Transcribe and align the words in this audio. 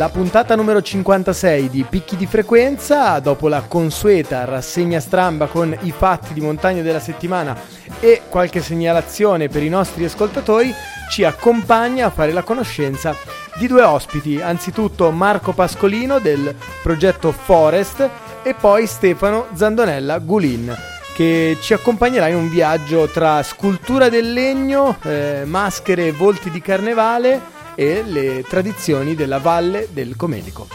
La 0.00 0.08
puntata 0.08 0.56
numero 0.56 0.80
56 0.80 1.68
di 1.68 1.84
Picchi 1.86 2.16
di 2.16 2.24
Frequenza, 2.24 3.18
dopo 3.18 3.48
la 3.48 3.60
consueta 3.68 4.46
rassegna 4.46 4.98
stramba 4.98 5.44
con 5.44 5.76
i 5.82 5.92
fatti 5.92 6.32
di 6.32 6.40
montagna 6.40 6.80
della 6.80 6.98
settimana 6.98 7.54
e 8.00 8.22
qualche 8.30 8.62
segnalazione 8.62 9.48
per 9.48 9.62
i 9.62 9.68
nostri 9.68 10.06
ascoltatori, 10.06 10.72
ci 11.10 11.22
accompagna 11.22 12.06
a 12.06 12.10
fare 12.10 12.32
la 12.32 12.42
conoscenza 12.42 13.14
di 13.58 13.66
due 13.66 13.82
ospiti, 13.82 14.40
anzitutto 14.40 15.10
Marco 15.10 15.52
Pascolino 15.52 16.18
del 16.18 16.54
progetto 16.82 17.30
Forest 17.30 18.08
e 18.42 18.54
poi 18.54 18.86
Stefano 18.86 19.48
Zandonella 19.52 20.18
Gulin 20.18 20.74
che 21.14 21.58
ci 21.60 21.74
accompagnerà 21.74 22.28
in 22.28 22.36
un 22.36 22.48
viaggio 22.48 23.06
tra 23.08 23.42
scultura 23.42 24.08
del 24.08 24.32
legno, 24.32 24.96
eh, 25.02 25.42
maschere 25.44 26.06
e 26.06 26.12
volti 26.12 26.48
di 26.48 26.62
carnevale 26.62 27.58
e 27.74 28.02
le 28.04 28.44
tradizioni 28.48 29.14
della 29.14 29.38
Valle 29.38 29.88
del 29.92 30.16
Comedico. 30.16 30.68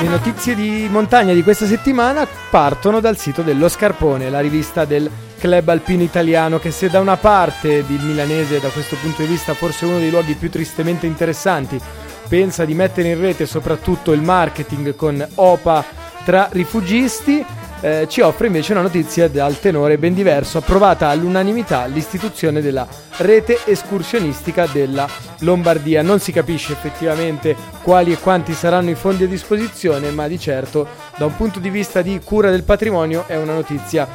Le 0.00 0.08
notizie 0.08 0.54
di 0.54 0.88
montagna 0.90 1.32
di 1.32 1.42
questa 1.42 1.66
settimana 1.66 2.26
partono 2.50 3.00
dal 3.00 3.16
sito 3.16 3.42
dello 3.42 3.68
Scarpone, 3.68 4.30
la 4.30 4.40
rivista 4.40 4.84
del 4.84 5.08
club 5.42 5.68
alpino 5.68 6.02
italiano 6.02 6.58
che 6.60 6.70
se 6.70 6.88
da 6.88 7.00
una 7.00 7.16
parte 7.16 7.84
il 7.86 8.00
milanese 8.00 8.60
da 8.60 8.68
questo 8.68 8.94
punto 8.96 9.22
di 9.22 9.28
vista 9.28 9.54
forse 9.54 9.86
uno 9.86 9.98
dei 9.98 10.10
luoghi 10.10 10.34
più 10.34 10.48
tristemente 10.48 11.06
interessanti 11.06 11.80
pensa 12.28 12.64
di 12.64 12.74
mettere 12.74 13.08
in 13.08 13.20
rete 13.20 13.44
soprattutto 13.44 14.12
il 14.12 14.22
marketing 14.22 14.94
con 14.94 15.26
OPA 15.34 15.84
tra 16.24 16.48
rifugisti 16.52 17.44
eh, 17.82 18.06
ci 18.08 18.20
offre 18.20 18.46
invece 18.46 18.72
una 18.72 18.82
notizia 18.82 19.28
dal 19.28 19.58
tenore 19.58 19.98
ben 19.98 20.14
diverso, 20.14 20.58
approvata 20.58 21.08
all'unanimità 21.08 21.86
l'istituzione 21.86 22.62
della 22.62 22.86
rete 23.16 23.58
escursionistica 23.64 24.66
della 24.66 25.08
Lombardia. 25.40 26.00
Non 26.00 26.20
si 26.20 26.30
capisce 26.30 26.72
effettivamente 26.72 27.56
quali 27.82 28.12
e 28.12 28.18
quanti 28.18 28.54
saranno 28.54 28.90
i 28.90 28.94
fondi 28.94 29.24
a 29.24 29.28
disposizione, 29.28 30.10
ma 30.10 30.28
di 30.28 30.38
certo 30.38 30.86
da 31.16 31.26
un 31.26 31.36
punto 31.36 31.58
di 31.58 31.70
vista 31.70 32.02
di 32.02 32.20
cura 32.24 32.50
del 32.50 32.62
patrimonio 32.62 33.24
è 33.26 33.36
una 33.36 33.54
notizia 33.54 34.08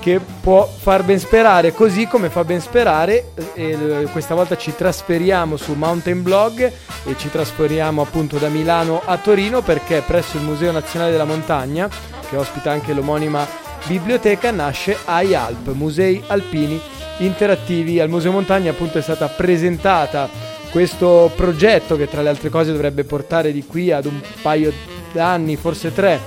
che 0.00 0.18
può 0.40 0.66
far 0.66 1.04
ben 1.04 1.20
sperare, 1.20 1.72
così 1.72 2.08
come 2.08 2.28
fa 2.28 2.42
ben 2.44 2.60
sperare, 2.60 3.32
e 3.54 4.08
questa 4.10 4.34
volta 4.34 4.56
ci 4.56 4.74
trasferiamo 4.74 5.56
su 5.56 5.74
Mountain 5.74 6.22
Blog 6.22 6.60
e 7.04 7.14
ci 7.16 7.30
trasferiamo 7.30 8.02
appunto 8.02 8.38
da 8.38 8.48
Milano 8.48 9.00
a 9.04 9.16
Torino 9.18 9.60
perché 9.60 10.02
presso 10.04 10.38
il 10.38 10.42
Museo 10.42 10.72
Nazionale 10.72 11.12
della 11.12 11.24
Montagna 11.24 11.88
che 12.32 12.38
ospita 12.38 12.70
anche 12.70 12.94
l'omonima 12.94 13.46
biblioteca, 13.86 14.50
nasce 14.50 14.96
iAlp, 15.06 15.72
Musei 15.74 16.22
Alpini 16.28 16.80
Interattivi. 17.18 18.00
Al 18.00 18.08
Museo 18.08 18.32
Montagna 18.32 18.70
appunto 18.70 18.96
è 18.96 19.02
stata 19.02 19.28
presentata 19.28 20.30
questo 20.70 21.30
progetto 21.36 21.94
che 21.96 22.08
tra 22.08 22.22
le 22.22 22.30
altre 22.30 22.48
cose 22.48 22.72
dovrebbe 22.72 23.04
portare 23.04 23.52
di 23.52 23.66
qui 23.66 23.92
ad 23.92 24.06
un 24.06 24.18
paio 24.40 24.72
d'anni, 25.12 25.56
forse 25.56 25.92
tre, 25.92 26.18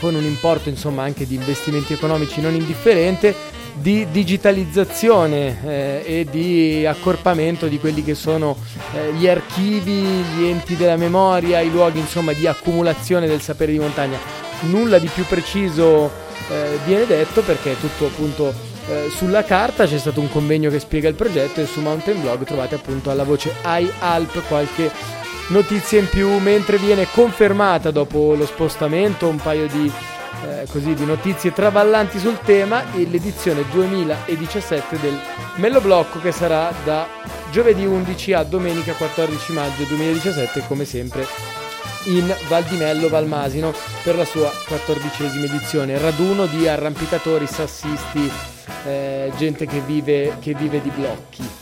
con 0.00 0.14
un 0.14 0.24
importo 0.24 0.70
insomma 0.70 1.02
anche 1.02 1.26
di 1.26 1.34
investimenti 1.34 1.92
economici 1.92 2.40
non 2.40 2.54
indifferente, 2.54 3.34
di 3.74 4.06
digitalizzazione 4.10 5.58
eh, 5.62 6.02
e 6.06 6.26
di 6.30 6.86
accorpamento 6.86 7.66
di 7.66 7.78
quelli 7.78 8.02
che 8.02 8.14
sono 8.14 8.56
eh, 8.94 9.12
gli 9.12 9.28
archivi, 9.28 10.00
gli 10.00 10.44
enti 10.46 10.76
della 10.76 10.96
memoria, 10.96 11.60
i 11.60 11.70
luoghi 11.70 11.98
insomma 11.98 12.32
di 12.32 12.46
accumulazione 12.46 13.26
del 13.26 13.42
sapere 13.42 13.72
di 13.72 13.78
montagna 13.78 14.48
nulla 14.62 14.98
di 14.98 15.08
più 15.08 15.24
preciso 15.24 16.10
eh, 16.48 16.78
viene 16.84 17.06
detto 17.06 17.42
perché 17.42 17.72
è 17.72 17.76
tutto 17.78 18.06
appunto 18.06 18.52
eh, 18.88 19.08
sulla 19.10 19.44
carta, 19.44 19.86
c'è 19.86 19.98
stato 19.98 20.20
un 20.20 20.28
convegno 20.28 20.68
che 20.68 20.80
spiega 20.80 21.08
il 21.08 21.14
progetto 21.14 21.60
e 21.60 21.66
su 21.66 21.80
Mountain 21.80 22.20
Blog 22.20 22.44
trovate 22.44 22.74
appunto 22.74 23.10
alla 23.10 23.24
voce 23.24 23.54
iAlp 23.62 24.42
qualche 24.48 24.90
notizia 25.48 26.00
in 26.00 26.08
più. 26.08 26.38
Mentre 26.38 26.76
viene 26.78 27.06
confermata 27.12 27.90
dopo 27.90 28.34
lo 28.34 28.46
spostamento 28.46 29.28
un 29.28 29.36
paio 29.36 29.68
di, 29.68 29.90
eh, 30.44 30.66
così, 30.68 30.94
di 30.94 31.04
notizie 31.04 31.52
traballanti 31.52 32.18
sul 32.18 32.40
tema 32.40 32.82
l'edizione 32.94 33.64
2017 33.70 34.98
del 34.98 35.18
Mello 35.56 35.80
Blocco 35.80 36.20
che 36.20 36.32
sarà 36.32 36.72
da 36.82 37.06
giovedì 37.52 37.84
11 37.84 38.32
a 38.32 38.42
domenica 38.42 38.92
14 38.92 39.52
maggio 39.52 39.84
2017 39.84 40.64
come 40.66 40.84
sempre 40.84 41.59
in 42.04 42.34
Val 42.48 42.64
di 42.64 42.76
Mello 42.76 43.08
Valmasino 43.08 43.72
per 44.02 44.16
la 44.16 44.24
sua 44.24 44.50
quattordicesima 44.66 45.44
edizione. 45.44 45.98
Raduno 45.98 46.46
di 46.46 46.66
arrampicatori, 46.66 47.46
sassisti, 47.46 48.30
eh, 48.86 49.32
gente 49.36 49.66
che 49.66 49.80
vive, 49.80 50.36
che 50.40 50.54
vive 50.54 50.80
di 50.80 50.90
blocchi. 50.90 51.59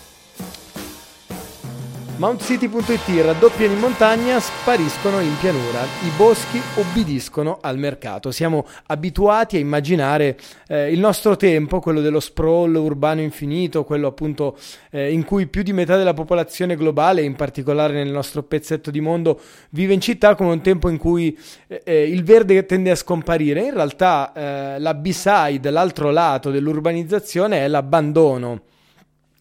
MountCity.it 2.19 3.23
raddoppiano 3.23 3.75
in 3.75 3.79
montagna, 3.79 4.41
spariscono 4.41 5.21
in 5.21 5.37
pianura. 5.39 5.85
I 5.85 6.11
boschi 6.17 6.61
obbediscono 6.75 7.59
al 7.61 7.79
mercato. 7.79 8.33
Siamo 8.33 8.67
abituati 8.87 9.55
a 9.55 9.61
immaginare 9.61 10.37
eh, 10.67 10.91
il 10.91 10.99
nostro 10.99 11.37
tempo, 11.37 11.79
quello 11.79 12.01
dello 12.01 12.19
sprawl 12.19 12.75
urbano 12.75 13.21
infinito, 13.21 13.85
quello 13.85 14.09
appunto 14.09 14.59
eh, 14.91 15.13
in 15.13 15.25
cui 15.25 15.47
più 15.47 15.63
di 15.63 15.73
metà 15.73 15.97
della 15.97 16.13
popolazione 16.13 16.75
globale, 16.75 17.23
in 17.23 17.37
particolare 17.37 17.93
nel 17.93 18.11
nostro 18.11 18.43
pezzetto 18.43 18.91
di 18.91 19.01
mondo, 19.01 19.41
vive 19.71 19.95
in 19.95 20.01
città, 20.01 20.35
come 20.35 20.51
un 20.51 20.61
tempo 20.61 20.89
in 20.89 20.97
cui 20.97 21.39
eh, 21.69 21.83
eh 21.85 22.11
il 22.11 22.25
verde 22.25 22.67
tende 22.67 22.91
a 22.91 22.97
scomparire. 22.97 23.63
In 23.63 23.75
realtà 23.75 24.33
eh, 24.33 24.81
la 24.81 24.95
B-side, 24.95 25.71
l'altro 25.71 26.11
lato 26.11 26.51
dell'urbanizzazione, 26.51 27.59
è 27.61 27.69
l'abbandono 27.69 28.63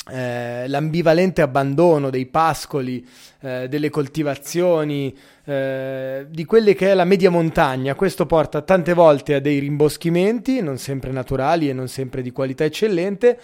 eh, 0.09 0.67
l'ambivalente 0.67 1.41
abbandono 1.41 2.09
dei 2.09 2.25
pascoli, 2.25 3.05
eh, 3.41 3.67
delle 3.67 3.89
coltivazioni, 3.89 5.15
eh, 5.45 6.25
di 6.29 6.45
quelle 6.45 6.73
che 6.73 6.91
è 6.91 6.93
la 6.93 7.05
media 7.05 7.29
montagna. 7.29 7.95
Questo 7.95 8.25
porta 8.25 8.61
tante 8.61 8.93
volte 8.93 9.35
a 9.35 9.39
dei 9.39 9.59
rimboschimenti, 9.59 10.61
non 10.61 10.77
sempre 10.77 11.11
naturali 11.11 11.69
e 11.69 11.73
non 11.73 11.87
sempre 11.87 12.21
di 12.21 12.31
qualità 12.31 12.63
eccellente, 12.63 13.39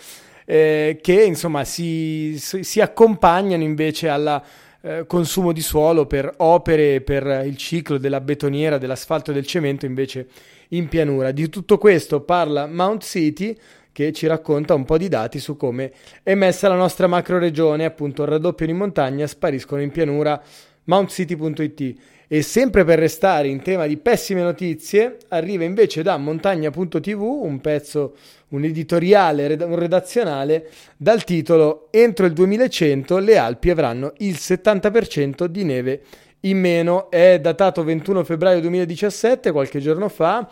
eh, 0.45 0.99
che 1.01 1.23
insomma 1.23 1.63
si, 1.63 2.35
si, 2.37 2.81
accompagnano 2.81 3.63
invece 3.63 4.09
al 4.09 4.41
eh, 4.81 5.05
consumo 5.07 5.53
di 5.53 5.61
suolo 5.61 6.05
per 6.05 6.33
opere 6.37 7.01
per 7.01 7.43
il 7.45 7.57
ciclo 7.57 7.97
della 7.97 8.19
betoniera, 8.19 8.77
dell'asfalto 8.77 9.31
e 9.31 9.33
del 9.33 9.45
cemento 9.45 9.85
invece 9.85 10.27
in 10.69 10.87
pianura. 10.87 11.31
Di 11.31 11.49
tutto 11.49 11.77
questo 11.77 12.21
parla 12.21 12.67
Mount 12.67 13.03
City 13.03 13.57
che 13.93 14.11
ci 14.11 14.27
racconta 14.27 14.73
un 14.73 14.83
po' 14.83 14.97
di 14.97 15.07
dati 15.07 15.39
su 15.39 15.55
come 15.55 15.93
è 16.23 16.33
messa 16.33 16.67
la 16.67 16.75
nostra 16.75 17.07
macro 17.07 17.37
regione, 17.37 17.85
appunto 17.85 18.25
raddoppiano 18.25 18.71
in 18.71 18.77
montagna, 18.79 19.27
spariscono 19.27 19.81
in 19.81 19.91
pianura, 19.91 20.41
mountcity.it. 20.85 21.95
E 22.27 22.41
sempre 22.41 22.83
per 22.83 22.97
restare 22.97 23.47
in 23.47 23.61
tema 23.61 23.85
di 23.85 23.95
pessime 23.97 24.41
notizie, 24.41 25.17
arriva 25.27 25.63
invece 25.63 26.01
da 26.01 26.17
montagna.tv 26.17 27.21
un 27.21 27.61
pezzo, 27.61 28.15
un 28.49 28.63
editoriale, 28.63 29.55
un 29.61 29.75
redazionale 29.77 30.69
dal 30.97 31.23
titolo 31.23 31.89
Entro 31.91 32.25
il 32.25 32.33
2100 32.33 33.17
le 33.19 33.37
Alpi 33.37 33.69
avranno 33.69 34.13
il 34.17 34.33
70% 34.33 35.45
di 35.45 35.63
neve 35.63 36.01
in 36.41 36.59
meno. 36.59 37.11
È 37.11 37.39
datato 37.39 37.83
21 37.83 38.23
febbraio 38.23 38.61
2017, 38.61 39.51
qualche 39.51 39.79
giorno 39.79 40.09
fa 40.09 40.49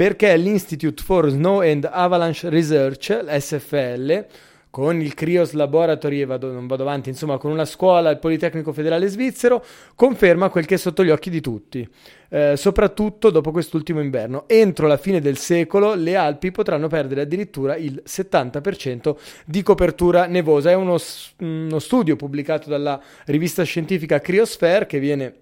perché 0.00 0.34
l'Institute 0.38 1.02
for 1.02 1.28
Snow 1.28 1.60
and 1.60 1.86
Avalanche 1.92 2.48
Research, 2.48 3.10
l'SFL, 3.22 4.24
con 4.70 4.98
il 4.98 5.12
CRIOS 5.12 5.52
Laboratory, 5.52 6.22
e 6.22 6.24
vado, 6.24 6.50
non 6.50 6.66
vado 6.66 6.84
avanti, 6.84 7.10
insomma, 7.10 7.36
con 7.36 7.50
una 7.50 7.66
scuola, 7.66 8.08
il 8.08 8.18
Politecnico 8.18 8.72
Federale 8.72 9.08
Svizzero, 9.08 9.62
conferma 9.94 10.48
quel 10.48 10.64
che 10.64 10.76
è 10.76 10.78
sotto 10.78 11.04
gli 11.04 11.10
occhi 11.10 11.28
di 11.28 11.42
tutti, 11.42 11.86
eh, 12.30 12.54
soprattutto 12.56 13.28
dopo 13.28 13.50
quest'ultimo 13.50 14.00
inverno. 14.00 14.44
Entro 14.46 14.86
la 14.86 14.96
fine 14.96 15.20
del 15.20 15.36
secolo 15.36 15.92
le 15.92 16.16
Alpi 16.16 16.50
potranno 16.50 16.88
perdere 16.88 17.20
addirittura 17.20 17.76
il 17.76 18.02
70% 18.02 19.16
di 19.44 19.62
copertura 19.62 20.24
nevosa. 20.24 20.70
È 20.70 20.74
uno, 20.74 20.96
uno 21.40 21.78
studio 21.78 22.16
pubblicato 22.16 22.70
dalla 22.70 22.98
rivista 23.26 23.64
scientifica 23.64 24.18
Criosphere 24.18 24.86
che 24.86 24.98
viene 24.98 25.34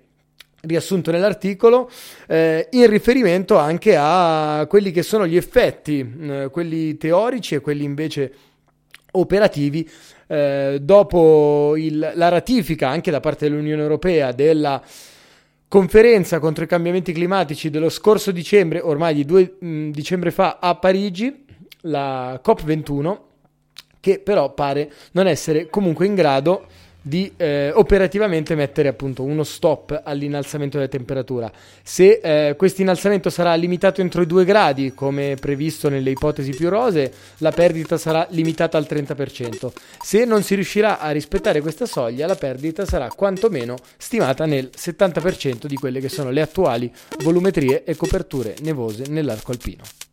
riassunto 0.62 1.10
nell'articolo, 1.10 1.90
eh, 2.26 2.69
in 2.72 2.88
riferimento 2.88 3.56
anche 3.56 3.96
a 3.96 4.66
quelli 4.69 4.90
che 4.90 5.02
sono 5.02 5.26
gli 5.26 5.37
effetti, 5.37 6.14
eh, 6.20 6.49
quelli 6.50 6.96
teorici 6.96 7.55
e 7.55 7.60
quelli 7.60 7.84
invece 7.84 8.32
operativi, 9.12 9.88
eh, 10.26 10.78
dopo 10.81 11.75
il, 11.76 12.12
la 12.14 12.28
ratifica 12.28 12.88
anche 12.88 13.10
da 13.10 13.20
parte 13.20 13.49
dell'Unione 13.49 13.82
Europea 13.82 14.32
della 14.32 14.82
conferenza 15.69 16.38
contro 16.38 16.64
i 16.64 16.66
cambiamenti 16.66 17.12
climatici 17.12 17.70
dello 17.70 17.88
scorso 17.88 18.31
dicembre, 18.31 18.81
ormai 18.81 19.14
di 19.14 19.25
due 19.25 19.56
mm, 19.64 19.90
dicembre 19.90 20.31
fa 20.31 20.58
a 20.61 20.75
Parigi, 20.75 21.44
la 21.82 22.40
COP21, 22.44 23.19
che 24.00 24.19
però 24.19 24.52
pare 24.54 24.90
non 25.12 25.26
essere 25.26 25.69
comunque 25.69 26.06
in 26.06 26.14
grado 26.14 26.66
di 27.00 27.33
eh, 27.37 27.71
operativamente 27.75 28.55
mettere 28.55 28.89
appunto 28.89 29.23
uno 29.23 29.45
stop 29.45 30.00
all'innalzamento 30.05 30.77
della 30.77 30.89
temperatura. 30.89 31.50
Se 31.83 32.21
eh, 32.23 32.56
questo 32.56 32.83
innalzamento 32.83 33.31
sarà 33.31 33.55
limitato 33.55 34.00
entro 34.00 34.23
i 34.23 34.27
2 34.27 34.45
gradi, 34.45 34.93
come 34.95 35.37
previsto 35.41 35.89
nelle 35.89 36.11
ipotesi 36.11 36.50
più 36.50 36.69
rose, 36.69 37.12
la 37.39 37.53
perdita 37.53 37.97
sarà 37.97 38.27
limitata 38.31 38.77
al 38.77 38.87
30%. 38.89 39.71
Se 40.03 40.25
non 40.25 40.43
si 40.43 40.55
riuscirà 40.55 40.99
a 40.99 41.11
rispettare 41.11 41.61
questa 41.61 41.87
soglia, 41.87 42.27
la 42.27 42.37
perdita 42.37 42.85
sarà 42.85 43.09
quantomeno 43.09 43.77
stimata 43.97 44.45
nel 44.45 44.71
70% 44.77 45.67
di 45.67 45.77
quelle 45.77 46.00
che 46.00 46.09
sono 46.09 46.31
le 46.31 46.41
attuali 46.41 46.93
volumetrie 47.23 47.85
e 47.85 47.97
coperture 47.97 48.55
nevose 48.62 49.05
nell'arco 49.09 49.53
alpino. 49.53 50.07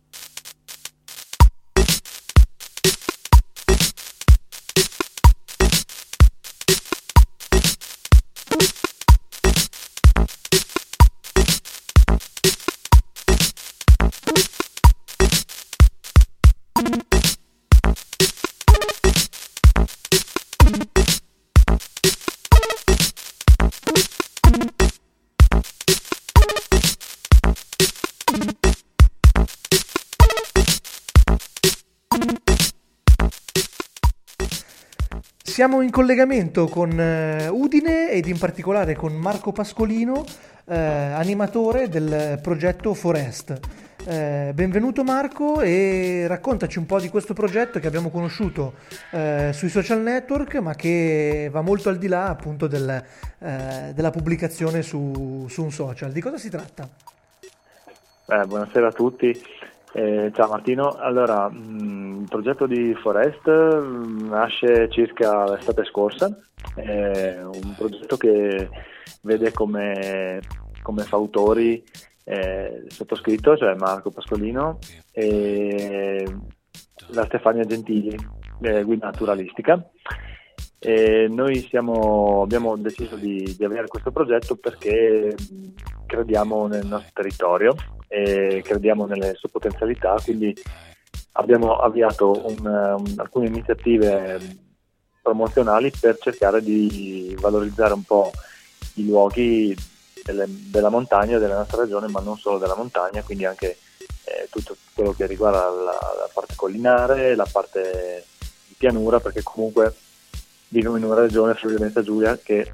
Siamo 35.56 35.80
in 35.80 35.90
collegamento 35.90 36.66
con 36.66 36.90
uh, 36.90 37.50
Udine 37.50 38.10
ed 38.10 38.26
in 38.26 38.38
particolare 38.38 38.94
con 38.94 39.14
Marco 39.14 39.52
Pascolino, 39.52 40.18
uh, 40.18 40.24
animatore 40.66 41.88
del 41.88 42.38
progetto 42.42 42.92
Forest. 42.92 43.58
Uh, 44.04 44.52
benvenuto 44.52 45.02
Marco 45.02 45.62
e 45.62 46.26
raccontaci 46.28 46.76
un 46.76 46.84
po' 46.84 47.00
di 47.00 47.08
questo 47.08 47.32
progetto 47.32 47.78
che 47.78 47.86
abbiamo 47.86 48.10
conosciuto 48.10 48.74
sui 49.52 49.70
social 49.70 50.02
network 50.02 50.56
ma 50.56 50.74
che 50.74 51.48
va 51.50 51.62
molto 51.62 51.88
al 51.88 51.96
di 51.96 52.08
là 52.08 52.28
appunto 52.28 52.66
del, 52.66 53.02
della 53.38 54.10
pubblicazione 54.10 54.82
su, 54.82 55.46
su, 55.48 55.62
un 55.62 55.72
social. 55.72 56.12
Di 56.12 56.20
cosa 56.20 56.36
si 56.36 56.50
tratta? 56.50 56.86
Eh, 58.26 58.44
buonasera 58.46 58.88
a 58.88 58.92
tutti. 58.92 59.34
Eh, 59.92 60.30
ciao 60.34 60.48
Martino, 60.48 60.90
allora 60.90 61.48
mh, 61.48 61.56
mm, 61.56 62.20
il 62.22 62.28
progetto 62.28 62.66
di 62.66 62.94
Forest 62.94 63.48
mh, 63.48 64.24
mm, 64.24 64.28
nasce 64.28 64.90
circa 64.90 65.44
l'estate 65.44 65.84
scorsa, 65.84 66.36
è 66.74 67.38
un 67.42 67.74
progetto 67.76 68.16
che 68.16 68.68
vede 69.22 69.52
come, 69.52 70.40
come 70.82 71.02
fautori 71.04 71.82
eh, 72.24 72.84
sottoscritto, 72.88 73.56
cioè 73.56 73.74
Marco 73.76 74.10
Pascolino 74.10 74.78
e 75.12 76.24
la 77.08 77.24
Stefania 77.24 77.64
Gentili, 77.64 78.14
eh, 78.62 78.82
guida 78.82 79.06
naturalistica. 79.06 79.88
E 80.78 81.26
noi 81.30 81.60
siamo, 81.60 82.42
abbiamo 82.42 82.76
deciso 82.76 83.16
di, 83.16 83.54
di 83.56 83.64
avere 83.64 83.86
questo 83.86 84.10
progetto 84.10 84.56
perché 84.56 85.34
crediamo 86.06 86.66
nel 86.66 86.86
nostro 86.86 87.10
territorio 87.14 87.74
e 88.08 88.62
crediamo 88.64 89.06
nelle 89.06 89.34
sue 89.34 89.48
potenzialità, 89.48 90.16
quindi 90.22 90.54
abbiamo 91.32 91.76
avviato 91.76 92.46
un, 92.46 92.66
um, 92.66 93.14
alcune 93.16 93.46
iniziative 93.46 94.64
promozionali 95.22 95.90
per 95.98 96.18
cercare 96.18 96.62
di 96.62 97.36
valorizzare 97.40 97.94
un 97.94 98.04
po' 98.04 98.30
i 98.94 99.06
luoghi 99.06 99.76
delle, 100.22 100.46
della 100.48 100.88
montagna, 100.88 101.38
della 101.38 101.56
nostra 101.56 101.82
regione, 101.82 102.08
ma 102.08 102.20
non 102.20 102.36
solo 102.36 102.58
della 102.58 102.76
montagna, 102.76 103.22
quindi 103.22 103.44
anche 103.44 103.78
eh, 104.24 104.48
tutto 104.50 104.76
quello 104.94 105.12
che 105.12 105.26
riguarda 105.26 105.68
la, 105.68 105.92
la, 105.92 106.30
parte 106.32 106.54
collinare, 106.56 107.34
la 107.34 107.48
parte 107.50 108.24
di 108.66 108.74
pianura, 108.78 109.20
perché 109.20 109.42
comunque 109.42 109.94
viviamo 110.68 110.96
in 110.96 111.04
una 111.04 111.20
regione, 111.20 111.54
Friuli 111.54 111.76
Venezia 111.76 112.02
Giulia, 112.02 112.38
che 112.38 112.70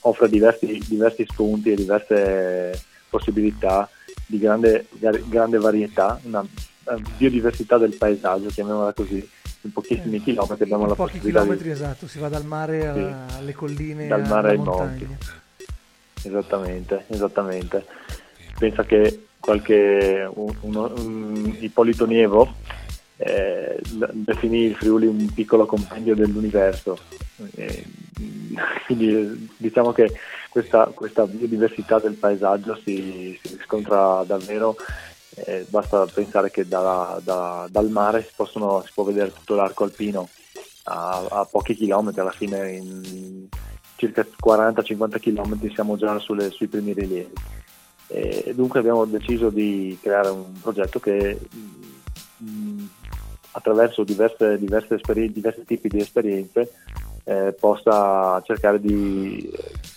offre 0.00 0.28
diversi, 0.28 0.80
diversi 0.86 1.26
spunti 1.28 1.72
e 1.72 1.76
diverse 1.76 2.84
possibilità 3.08 3.88
di 4.30 4.38
grande, 4.38 4.86
grande 5.26 5.58
varietà, 5.58 6.20
una, 6.22 6.46
biodiversità 7.16 7.78
del 7.78 7.96
paesaggio, 7.96 8.48
chiamiamola 8.48 8.92
così, 8.92 9.28
in 9.62 9.72
pochissimi 9.72 10.16
eh, 10.16 10.20
chilometri 10.20 10.64
abbiamo 10.64 10.86
la 10.86 10.94
pochi 10.94 11.18
chilometri, 11.18 11.64
di... 11.64 11.70
esatto, 11.70 12.06
si 12.06 12.20
va 12.20 12.28
dal 12.28 12.44
mare 12.44 12.86
alla, 12.86 13.26
sì, 13.28 13.36
alle 13.36 13.52
colline, 13.52 14.06
dal 14.06 14.26
mare 14.26 14.50
ai 14.50 14.58
monti. 14.58 15.08
Esattamente, 16.22 17.04
esattamente. 17.08 17.84
Pensa 18.56 18.84
che 18.84 19.26
qualche 19.40 20.30
un, 20.32 20.54
uno, 20.60 20.92
un 20.96 21.56
Ippolito 21.58 22.06
Nievo 22.06 22.54
eh, 23.22 23.78
definì 24.12 24.64
il 24.64 24.74
Friuli 24.74 25.06
un 25.06 25.30
piccolo 25.34 25.66
compendio 25.66 26.14
dell'universo. 26.14 26.98
Eh, 27.54 27.84
quindi 28.86 29.48
diciamo 29.58 29.92
che 29.92 30.10
questa, 30.48 30.86
questa, 30.94 31.26
biodiversità 31.26 31.98
del 31.98 32.14
paesaggio 32.14 32.74
si, 32.82 33.38
si 33.42 33.56
riscontra 33.56 34.24
davvero. 34.26 34.74
Eh, 35.34 35.66
basta 35.68 36.06
pensare 36.06 36.50
che 36.50 36.66
da, 36.66 37.20
da, 37.22 37.66
dal 37.70 37.90
mare 37.90 38.22
si, 38.22 38.32
possono, 38.34 38.82
si, 38.84 38.90
può 38.94 39.04
vedere 39.04 39.32
tutto 39.32 39.54
l'arco 39.54 39.84
alpino 39.84 40.28
a, 40.84 41.26
a 41.28 41.44
pochi 41.44 41.74
chilometri, 41.74 42.20
alla 42.20 42.32
fine 42.32 42.72
in 42.72 43.48
circa 43.96 44.22
40-50 44.22 45.20
km 45.20 45.72
siamo 45.74 45.98
già 45.98 46.18
sulle, 46.18 46.50
sui 46.50 46.68
primi 46.68 46.94
rilievi. 46.94 47.32
E 48.06 48.52
dunque 48.56 48.80
abbiamo 48.80 49.04
deciso 49.04 49.50
di 49.50 49.96
creare 50.00 50.30
un 50.30 50.58
progetto 50.60 50.98
che 50.98 51.38
mh, 52.38 52.84
attraverso 53.52 54.04
diverse, 54.04 54.58
diverse 54.58 54.94
esperi- 54.94 55.32
diversi 55.32 55.64
tipi 55.64 55.88
di 55.88 56.00
esperienze 56.00 56.72
eh, 57.24 57.54
possa 57.58 58.40
cercare 58.44 58.80
di, 58.80 59.50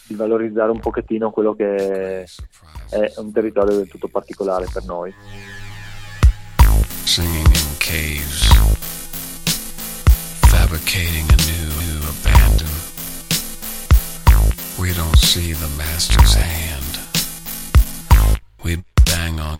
di, 0.07 0.15
valorizzare 0.15 0.71
un 0.71 0.79
pochettino 0.79 1.31
quello 1.31 1.53
che 1.53 2.23
è 2.23 3.13
un 3.17 3.31
territorio 3.31 3.77
del 3.77 3.87
tutto 3.87 4.07
particolare 4.07 4.67
per 4.71 4.83
noi. 4.85 5.13
Singing 7.03 7.47
in 7.47 7.77
caves, 7.77 8.47
fabricating 10.41 11.29
a 11.29 11.35
new, 11.35 11.67
new 11.79 12.01
abandon. 12.09 12.69
We 14.77 14.93
don't 14.93 15.17
see 15.17 15.53
the 15.53 15.67
master's 15.77 16.33
hand. 16.35 16.99
We 18.63 18.83
bang 19.05 19.39
on 19.39 19.59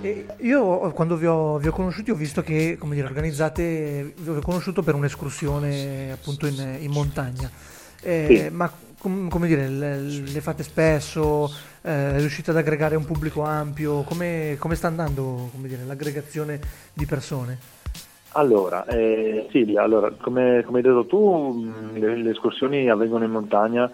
e 0.00 0.26
io 0.38 0.92
quando 0.92 1.16
vi 1.16 1.26
ho, 1.26 1.58
vi 1.58 1.68
ho, 1.68 1.72
conosciuti 1.72 2.10
ho 2.10 2.14
visto 2.14 2.42
che 2.42 2.76
come 2.78 2.94
dire, 2.94 3.06
organizzate, 3.06 4.14
vi 4.16 4.28
ho 4.28 4.40
conosciuto 4.40 4.82
per 4.82 4.94
un'escursione 4.94 6.12
appunto 6.12 6.46
in, 6.46 6.76
in 6.80 6.90
montagna, 6.90 7.50
eh, 8.00 8.46
sì. 8.48 8.54
ma 8.54 8.72
com, 8.98 9.28
come 9.28 9.48
dire, 9.48 9.68
le, 9.68 9.98
le 9.98 10.40
fate 10.40 10.62
spesso, 10.62 11.52
eh, 11.82 12.18
riuscite 12.18 12.50
ad 12.50 12.56
aggregare 12.56 12.94
un 12.94 13.04
pubblico 13.04 13.42
ampio, 13.42 14.02
come, 14.02 14.56
come 14.58 14.76
sta 14.76 14.86
andando 14.86 15.50
dire, 15.54 15.82
l'aggregazione 15.84 16.60
di 16.92 17.04
persone? 17.04 17.58
Allora, 18.34 18.86
eh, 18.86 19.48
sì, 19.50 19.74
allora 19.76 20.10
come, 20.12 20.62
come, 20.64 20.78
hai 20.78 20.84
detto 20.84 21.06
tu, 21.06 21.70
le, 21.92 22.16
le 22.16 22.30
escursioni 22.30 22.88
avvengono 22.88 23.24
in 23.24 23.30
montagna 23.30 23.90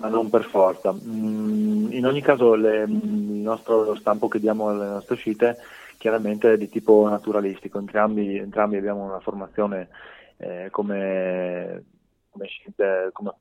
ma 0.00 0.08
non 0.08 0.30
per 0.30 0.44
forza. 0.44 0.92
Mm, 0.92 1.92
in 1.92 2.06
ogni 2.06 2.20
caso 2.20 2.54
le, 2.54 2.82
il 2.84 2.92
nostro 2.92 3.94
stampo 3.96 4.28
che 4.28 4.38
diamo 4.38 4.68
alle 4.68 4.86
nostre 4.86 5.14
uscite 5.14 5.56
chiaramente 5.98 6.52
è 6.52 6.56
di 6.56 6.68
tipo 6.68 7.06
naturalistico, 7.08 7.78
entrambi, 7.78 8.36
entrambi 8.36 8.76
abbiamo 8.76 9.04
una 9.04 9.20
formazione 9.20 9.88
eh, 10.36 10.68
come, 10.70 11.84
come, 12.30 12.46
scienze, 12.46 13.10
come 13.12 13.34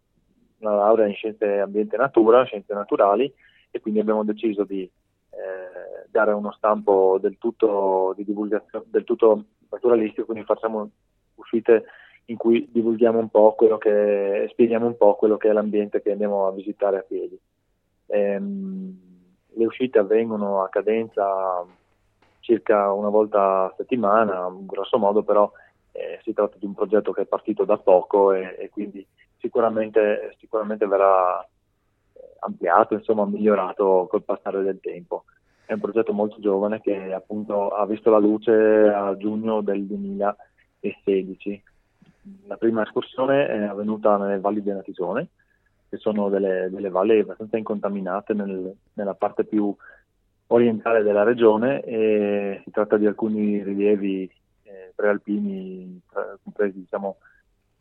una 0.59 0.75
laurea 0.75 1.07
in 1.07 1.13
scienze 1.13 1.59
ambiente 1.59 1.95
e 1.95 1.99
natura, 1.99 2.43
scienze 2.43 2.73
naturali 2.73 3.31
e 3.69 3.79
quindi 3.79 3.99
abbiamo 3.99 4.23
deciso 4.23 4.63
di 4.63 4.81
eh, 4.81 6.07
dare 6.09 6.31
uno 6.33 6.51
stampo 6.51 7.19
del 7.21 7.37
tutto, 7.37 8.13
di 8.17 8.25
divulgazione, 8.25 8.85
del 8.89 9.03
tutto 9.03 9.43
naturalistico, 9.69 10.25
quindi 10.25 10.45
facciamo 10.45 10.89
uscite 11.35 11.85
in 12.29 12.37
cui 12.37 12.67
divulghiamo 12.71 13.19
un 13.19 13.29
po' 13.29 13.53
quello 13.53 13.77
che, 13.77 14.47
spieghiamo 14.51 14.85
un 14.85 14.97
po' 14.97 15.15
quello 15.15 15.37
che 15.37 15.49
è 15.49 15.53
l'ambiente 15.53 16.01
che 16.01 16.11
andiamo 16.11 16.47
a 16.47 16.51
visitare 16.51 16.97
a 16.97 17.05
piedi. 17.07 17.39
Ehm, 18.07 18.99
le 19.53 19.65
uscite 19.65 19.99
avvengono 19.99 20.63
a 20.63 20.69
cadenza 20.69 21.65
circa 22.39 22.91
una 22.93 23.09
volta 23.09 23.65
a 23.65 23.73
settimana, 23.75 24.53
grosso 24.61 24.97
modo, 24.97 25.23
però 25.23 25.51
eh, 25.91 26.19
si 26.23 26.33
tratta 26.33 26.57
di 26.57 26.65
un 26.65 26.73
progetto 26.73 27.11
che 27.11 27.21
è 27.21 27.25
partito 27.25 27.65
da 27.65 27.77
poco 27.77 28.33
e, 28.33 28.55
e 28.59 28.69
quindi 28.69 29.05
sicuramente, 29.37 30.35
sicuramente 30.39 30.85
verrà 30.85 31.45
ampliato, 32.39 32.93
insomma 32.93 33.25
migliorato 33.25 34.07
col 34.09 34.23
passare 34.23 34.63
del 34.63 34.79
tempo. 34.79 35.23
È 35.65 35.73
un 35.73 35.79
progetto 35.79 36.13
molto 36.13 36.39
giovane 36.39 36.81
che 36.81 37.13
appunto 37.13 37.69
ha 37.69 37.85
visto 37.85 38.09
la 38.09 38.19
luce 38.19 38.51
a 38.51 39.15
giugno 39.17 39.61
del 39.61 39.85
2016. 39.85 41.63
La 42.45 42.57
prima 42.57 42.83
escursione 42.83 43.47
è 43.47 43.63
avvenuta 43.63 44.17
nelle 44.17 44.39
valli 44.39 44.61
di 44.61 44.71
Natisone, 44.71 45.27
che 45.89 45.97
sono 45.97 46.29
delle, 46.29 46.69
delle 46.71 46.89
valli 46.89 47.19
abbastanza 47.19 47.57
incontaminate 47.57 48.33
nel, 48.33 48.73
nella 48.93 49.13
parte 49.13 49.45
più 49.45 49.75
orientale 50.47 51.03
della 51.03 51.23
regione 51.23 51.81
e 51.81 52.61
si 52.63 52.71
tratta 52.71 52.97
di 52.97 53.05
alcuni 53.05 53.61
rilievi 53.63 54.31
eh, 54.63 54.93
prealpini 54.95 56.01
compresi 56.43 56.79
diciamo, 56.79 57.17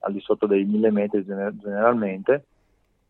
al 0.00 0.12
di 0.12 0.20
sotto 0.20 0.46
dei 0.46 0.64
mille 0.64 0.90
metri 0.90 1.24
gener- 1.24 1.56
generalmente. 1.56 2.44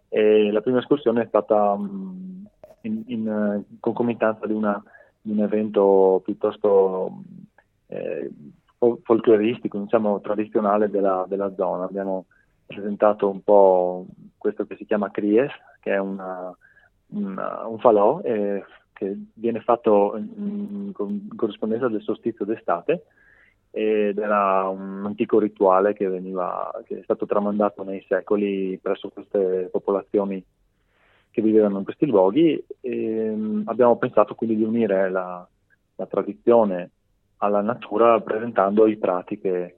E 0.08 0.50
la 0.50 0.60
prima 0.60 0.78
escursione 0.78 1.22
è 1.22 1.26
stata 1.26 1.72
um, 1.72 2.46
in, 2.82 3.02
in, 3.06 3.62
concomitanza 3.80 4.46
di, 4.46 4.52
una, 4.52 4.80
di, 5.20 5.32
un 5.32 5.40
evento 5.40 6.22
piuttosto 6.24 7.22
eh, 7.88 8.30
folcloristico, 9.02 9.78
diciamo 9.78 10.20
tradizionale 10.20 10.88
della, 10.90 11.24
della, 11.28 11.52
zona. 11.54 11.84
Abbiamo 11.84 12.26
presentato 12.66 13.28
un 13.28 13.42
po' 13.42 14.06
questo 14.36 14.66
che 14.66 14.76
si 14.76 14.84
chiama 14.84 15.10
Cries, 15.10 15.52
che 15.80 15.92
è 15.92 15.98
una, 15.98 16.54
una, 17.08 17.66
un 17.66 17.78
falò 17.78 18.20
eh, 18.22 18.64
che 18.92 19.16
viene 19.34 19.60
fatto 19.60 20.16
in, 20.16 20.92
in 20.96 21.36
corrispondenza 21.36 21.88
del 21.88 22.02
solstizio 22.02 22.44
d'estate 22.44 23.04
ed 23.70 24.16
era 24.16 24.68
un 24.68 25.04
antico 25.04 25.38
rituale 25.38 25.92
che, 25.92 26.08
veniva, 26.08 26.70
che 26.86 27.00
è 27.00 27.02
stato 27.02 27.26
tramandato 27.26 27.82
nei 27.82 28.02
secoli 28.08 28.78
presso 28.80 29.10
queste 29.10 29.68
popolazioni 29.70 30.42
che 31.30 31.42
vivevano 31.42 31.76
in 31.76 31.84
questi 31.84 32.06
luoghi 32.06 32.64
e 32.80 33.30
mm, 33.36 33.62
abbiamo 33.66 33.98
pensato 33.98 34.34
quindi 34.34 34.56
di 34.56 34.62
unire 34.62 35.10
la, 35.10 35.46
la 35.96 36.06
tradizione 36.06 36.90
alla 37.38 37.60
natura 37.60 38.20
presentando 38.20 38.86
i 38.86 38.96
prati 38.96 39.38
che, 39.38 39.76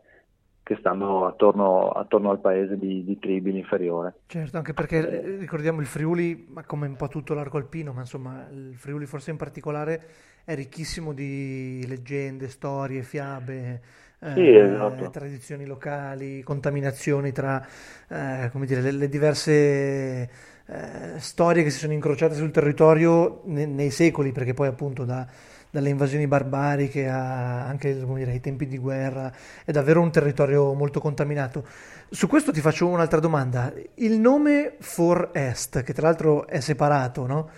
che 0.62 0.76
stanno 0.78 1.26
attorno, 1.26 1.90
attorno, 1.90 2.30
al 2.30 2.40
paese 2.40 2.78
di, 2.78 3.04
di 3.04 3.18
Tribili 3.18 3.58
inferiore. 3.58 4.14
Certo, 4.26 4.56
anche 4.56 4.74
perché 4.74 4.98
eh, 4.98 5.36
ricordiamo 5.38 5.80
il 5.80 5.86
Friuli, 5.86 6.46
ma 6.50 6.64
come 6.64 6.86
un 6.86 6.96
po' 6.96 7.08
tutto 7.08 7.34
l'arco 7.34 7.56
alpino, 7.56 7.92
ma 7.92 8.00
insomma 8.00 8.46
il 8.50 8.74
Friuli 8.76 9.06
forse 9.06 9.30
in 9.30 9.36
particolare 9.36 10.02
è 10.44 10.54
ricchissimo 10.54 11.12
di 11.12 11.84
leggende, 11.86 12.48
storie, 12.48 13.02
fiabe, 13.02 13.80
sì, 14.20 14.40
eh, 14.40 14.58
esatto. 14.58 15.10
tradizioni 15.10 15.64
locali, 15.64 16.42
contaminazioni 16.42 17.32
tra 17.32 17.64
eh, 18.08 18.50
dire, 18.52 18.80
le, 18.80 18.90
le, 18.92 19.08
diverse 19.08 20.30
eh, 20.66 21.18
storie 21.18 21.62
che 21.62 21.70
si 21.70 21.78
sono 21.78 21.92
incrociate 21.92 22.34
sul 22.34 22.50
territorio 22.50 23.42
ne, 23.44 23.66
nei 23.66 23.90
secoli, 23.90 24.32
perché 24.32 24.54
poi 24.54 24.66
appunto 24.66 25.04
da, 25.04 25.26
dalle 25.70 25.88
invasioni 25.88 26.26
barbariche 26.26 27.08
a, 27.08 27.66
anche 27.66 27.94
dire, 27.94 28.30
ai 28.30 28.40
tempi 28.40 28.66
di 28.66 28.78
guerra 28.78 29.32
è 29.64 29.70
davvero 29.70 30.00
un 30.00 30.10
territorio 30.10 30.72
molto 30.74 31.00
contaminato. 31.00 31.64
Su 32.10 32.26
questo 32.26 32.52
ti 32.52 32.60
faccio 32.60 32.86
un'altra 32.86 33.20
domanda. 33.20 33.72
Il 33.94 34.18
nome 34.18 34.76
For 34.80 35.30
Est, 35.32 35.82
che 35.82 35.92
tra 35.92 36.08
l'altro 36.08 36.46
è 36.46 36.60
separato, 36.60 37.26
no? 37.26 37.50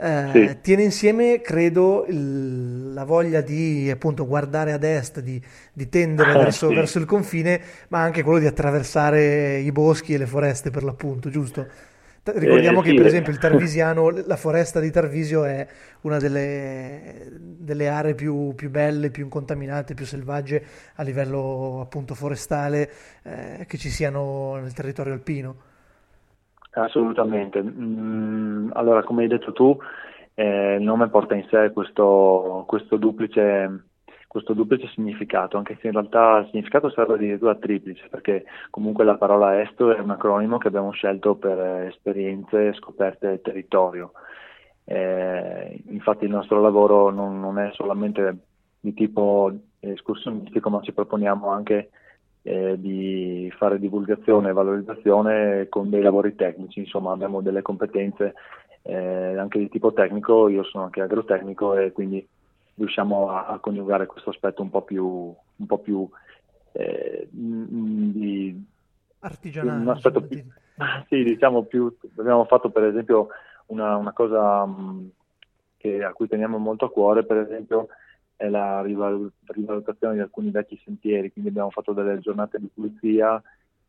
eh, 0.00 0.30
sì. 0.32 0.58
tiene 0.62 0.82
insieme, 0.82 1.40
credo, 1.42 2.06
il, 2.08 2.94
la 2.94 3.04
voglia 3.04 3.42
di 3.42 3.90
appunto 3.90 4.26
guardare 4.26 4.72
ad 4.72 4.82
est, 4.82 5.20
di, 5.20 5.40
di 5.72 5.88
tendere 5.90 6.30
ah, 6.32 6.38
verso, 6.38 6.68
sì. 6.68 6.74
verso, 6.74 6.98
il 6.98 7.04
confine, 7.04 7.60
ma 7.88 8.00
anche 8.00 8.22
quello 8.22 8.38
di 8.38 8.46
attraversare 8.46 9.58
i 9.58 9.70
boschi 9.70 10.14
e 10.14 10.18
le 10.18 10.26
foreste 10.26 10.70
per 10.70 10.84
l'appunto, 10.84 11.28
giusto? 11.28 11.66
Ricordiamo 12.22 12.80
eh, 12.80 12.82
che 12.82 12.90
sì, 12.90 12.94
per 12.96 13.06
esempio 13.06 13.32
il 13.32 13.38
Tarvisiano, 13.38 14.10
la 14.10 14.36
foresta 14.36 14.78
di 14.78 14.90
Tarvisio 14.90 15.44
è 15.44 15.66
una 16.02 16.18
delle, 16.18 17.28
delle 17.30 17.88
aree 17.88 18.14
più, 18.14 18.54
più, 18.54 18.70
belle, 18.70 19.10
più 19.10 19.24
incontaminate, 19.24 19.94
più 19.94 20.04
selvagge 20.04 20.62
a 20.96 21.02
livello 21.02 21.80
appunto 21.82 22.14
forestale 22.14 22.90
eh, 23.22 23.64
che 23.66 23.78
ci 23.78 23.88
siano 23.88 24.56
nel 24.56 24.74
territorio 24.74 25.14
alpino. 25.14 25.68
Assolutamente. 26.72 27.62
Mm, 27.62 28.70
allora, 28.74 29.02
come 29.02 29.22
hai 29.22 29.28
detto 29.28 29.52
tu, 29.52 29.76
eh, 30.34 30.76
il 30.76 30.82
nome 30.82 31.08
porta 31.08 31.34
in 31.34 31.46
sé 31.50 31.70
questo, 31.72 32.64
questo, 32.66 32.96
duplice, 32.96 33.84
questo, 34.30 34.52
duplice, 34.52 34.86
significato, 34.94 35.56
anche 35.56 35.76
se 35.80 35.88
in 35.88 35.94
realtà 35.94 36.38
il 36.38 36.46
significato 36.50 36.88
serve 36.90 37.14
addirittura 37.14 37.56
triplice, 37.56 38.06
perché 38.08 38.44
comunque 38.70 39.02
la 39.02 39.16
parola 39.16 39.60
estero 39.60 39.92
è 39.92 39.98
un 39.98 40.10
acronimo 40.10 40.56
che 40.56 40.68
abbiamo 40.68 40.92
scelto 40.92 41.34
per 41.34 41.58
esperienze 41.88 42.72
scoperte 42.74 43.26
del 43.26 43.40
territorio. 43.40 44.12
Eh, 44.84 45.82
infatti 45.88 46.26
il 46.26 46.30
nostro 46.30 46.60
lavoro 46.60 47.10
non, 47.10 47.40
non 47.40 47.58
è 47.58 47.70
solamente 47.72 48.36
di 48.78 48.94
tipo 48.94 49.52
escursionistico, 49.80 50.70
ma 50.70 50.80
ci 50.80 50.92
proponiamo 50.92 51.48
anche 51.48 51.90
eh, 52.42 52.78
di 52.78 53.52
fare 53.56 53.80
divulgazione 53.80 54.50
e 54.50 54.52
valorizzazione 54.52 55.66
con 55.68 55.90
dei 55.90 56.02
lavori 56.02 56.36
tecnici, 56.36 56.78
insomma 56.78 57.10
abbiamo 57.10 57.40
delle 57.40 57.62
competenze 57.62 58.34
eh, 58.82 59.36
anche 59.36 59.58
di 59.58 59.68
tipo 59.68 59.92
tecnico, 59.92 60.46
io 60.46 60.62
sono 60.62 60.84
anche 60.84 61.00
agrotecnico 61.00 61.74
e 61.74 61.90
quindi 61.90 62.24
riusciamo 62.80 63.30
a, 63.30 63.46
a 63.46 63.58
coniugare 63.58 64.06
questo 64.06 64.30
aspetto 64.30 64.62
un 64.62 64.70
po' 64.70 64.82
più, 64.82 65.04
un 65.06 65.66
po 65.66 65.78
più 65.78 66.08
eh, 66.72 67.28
di 67.30 68.64
artigianale. 69.20 69.82
Un 69.82 69.88
aspetto 69.88 70.22
più, 70.22 70.42
sì, 71.08 71.22
diciamo 71.22 71.64
più, 71.64 71.94
abbiamo 72.16 72.44
fatto 72.44 72.70
per 72.70 72.84
esempio 72.84 73.28
una, 73.66 73.96
una 73.96 74.12
cosa 74.12 74.64
mh, 74.64 75.10
che, 75.76 76.02
a 76.02 76.12
cui 76.12 76.28
teniamo 76.28 76.58
molto 76.58 76.86
a 76.86 76.90
cuore, 76.90 77.24
per 77.24 77.38
esempio 77.38 77.88
è 78.36 78.48
la 78.48 78.80
rivalutazione 78.82 80.14
di 80.14 80.20
alcuni 80.20 80.50
vecchi 80.50 80.80
sentieri, 80.82 81.30
quindi 81.30 81.50
abbiamo 81.50 81.70
fatto 81.70 81.92
delle 81.92 82.18
giornate 82.20 82.58
di 82.58 82.70
pulizia 82.72 83.40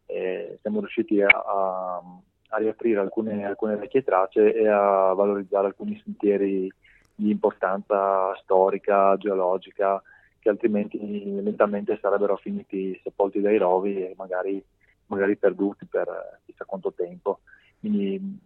e 0.06 0.58
siamo 0.60 0.80
riusciti 0.80 1.22
a, 1.22 1.28
a, 1.28 2.02
a 2.50 2.58
riaprire 2.58 3.00
alcune, 3.00 3.46
alcune, 3.46 3.78
vecchie 3.78 4.04
tracce 4.04 4.54
e 4.54 4.68
a 4.68 5.14
valorizzare 5.14 5.68
alcuni 5.68 5.98
sentieri 6.04 6.70
di 7.16 7.32
importanza 7.32 8.36
storica, 8.42 9.16
geologica, 9.18 10.02
che 10.40 10.50
altrimenti 10.50 10.98
lentamente 11.42 11.98
sarebbero 12.02 12.36
finiti 12.38 13.00
sepolti 13.04 13.42
dai 13.42 13.58
rovi 13.58 13.98
e 13.98 14.14
magari, 14.18 14.64
magari 15.08 15.38
perduti 15.38 15.86
per 15.86 16.40
chissà 16.46 16.66
quanto 16.66 16.94
tempo. 16.94 17.42
Quindi 17.80 18.40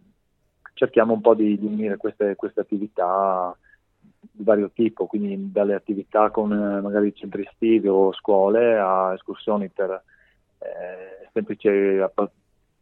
cerchiamo 0.74 1.14
un 1.14 1.20
po' 1.20 1.34
di, 1.34 1.58
di 1.58 1.66
unire 1.66 1.96
queste, 1.96 2.36
queste 2.36 2.60
attività 2.60 3.56
di 4.30 4.44
vario 4.44 4.70
tipo, 4.70 5.06
quindi 5.06 5.50
dalle 5.50 5.74
attività 5.74 6.30
con 6.30 6.52
eh, 6.52 6.80
magari 6.80 7.14
centri 7.14 7.46
estivi 7.46 7.88
o 7.88 8.12
scuole 8.12 8.76
a 8.76 9.12
escursioni 9.14 9.68
per 9.70 10.02
eh, 10.58 11.28
semplici 11.32 11.68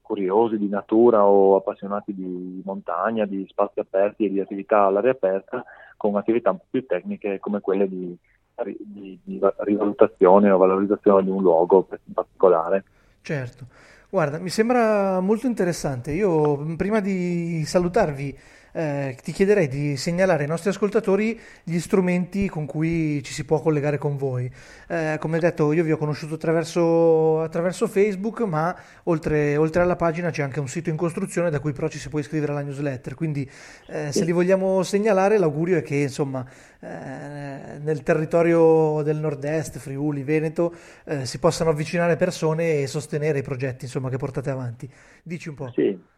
curiosi 0.04 0.58
di 0.58 0.68
natura 0.68 1.24
o 1.24 1.56
appassionati 1.56 2.14
di 2.14 2.60
montagna, 2.62 3.24
di 3.24 3.46
spazi 3.48 3.80
aperti 3.80 4.26
e 4.26 4.30
di 4.30 4.38
attività 4.38 4.82
all'aria 4.82 5.12
aperta, 5.12 5.64
con 5.96 6.14
attività 6.16 6.50
un 6.50 6.58
po' 6.58 6.66
più 6.68 6.84
tecniche 6.84 7.40
come 7.40 7.60
quelle 7.60 7.88
di, 7.88 8.14
di, 8.62 9.18
di 9.24 9.40
rivalutazione 9.58 10.50
o 10.50 10.58
valorizzazione 10.58 11.24
di 11.24 11.30
un 11.30 11.40
luogo 11.40 11.88
in 12.04 12.12
particolare. 12.12 12.84
Certo. 13.22 13.64
Guarda, 14.10 14.38
mi 14.38 14.50
sembra 14.50 15.20
molto 15.20 15.46
interessante. 15.46 16.12
Io 16.12 16.76
prima 16.76 17.00
di 17.00 17.64
salutarvi 17.64 18.38
eh, 18.76 19.16
ti 19.22 19.30
chiederei 19.30 19.68
di 19.68 19.96
segnalare 19.96 20.42
ai 20.42 20.48
nostri 20.48 20.70
ascoltatori 20.70 21.38
gli 21.62 21.78
strumenti 21.78 22.48
con 22.48 22.66
cui 22.66 23.22
ci 23.22 23.32
si 23.32 23.44
può 23.44 23.60
collegare 23.60 23.98
con 23.98 24.16
voi. 24.16 24.50
Eh, 24.88 25.16
come 25.20 25.38
detto, 25.38 25.72
io 25.72 25.84
vi 25.84 25.92
ho 25.92 25.96
conosciuto 25.96 26.34
attraverso, 26.34 27.40
attraverso 27.40 27.86
Facebook, 27.86 28.40
ma 28.40 28.76
oltre, 29.04 29.56
oltre, 29.56 29.82
alla 29.82 29.94
pagina 29.94 30.30
c'è 30.30 30.42
anche 30.42 30.58
un 30.58 30.66
sito 30.66 30.90
in 30.90 30.96
costruzione 30.96 31.50
da 31.50 31.60
cui 31.60 31.72
però 31.72 31.86
ci 31.86 32.00
si 32.00 32.08
può 32.08 32.18
iscrivere 32.18 32.50
alla 32.50 32.62
newsletter. 32.62 33.14
Quindi, 33.14 33.48
eh, 33.86 34.10
se 34.10 34.24
li 34.24 34.32
vogliamo 34.32 34.82
segnalare, 34.82 35.38
l'augurio 35.38 35.78
è 35.78 35.82
che 35.82 35.96
insomma, 35.96 36.44
eh, 36.80 37.78
nel 37.80 38.02
territorio 38.02 39.02
del 39.02 39.18
nord-est, 39.18 39.78
Friuli, 39.78 40.24
Veneto, 40.24 40.74
eh, 41.04 41.26
si 41.26 41.38
possano 41.38 41.70
avvicinare 41.70 42.16
persone 42.16 42.80
e 42.80 42.86
sostenere 42.88 43.38
i 43.38 43.42
progetti 43.42 43.84
insomma, 43.84 44.10
che 44.10 44.16
portate 44.16 44.50
avanti. 44.50 44.90
Dici 45.22 45.48
un 45.48 45.54
po'. 45.54 45.70
Sì. 45.72 46.12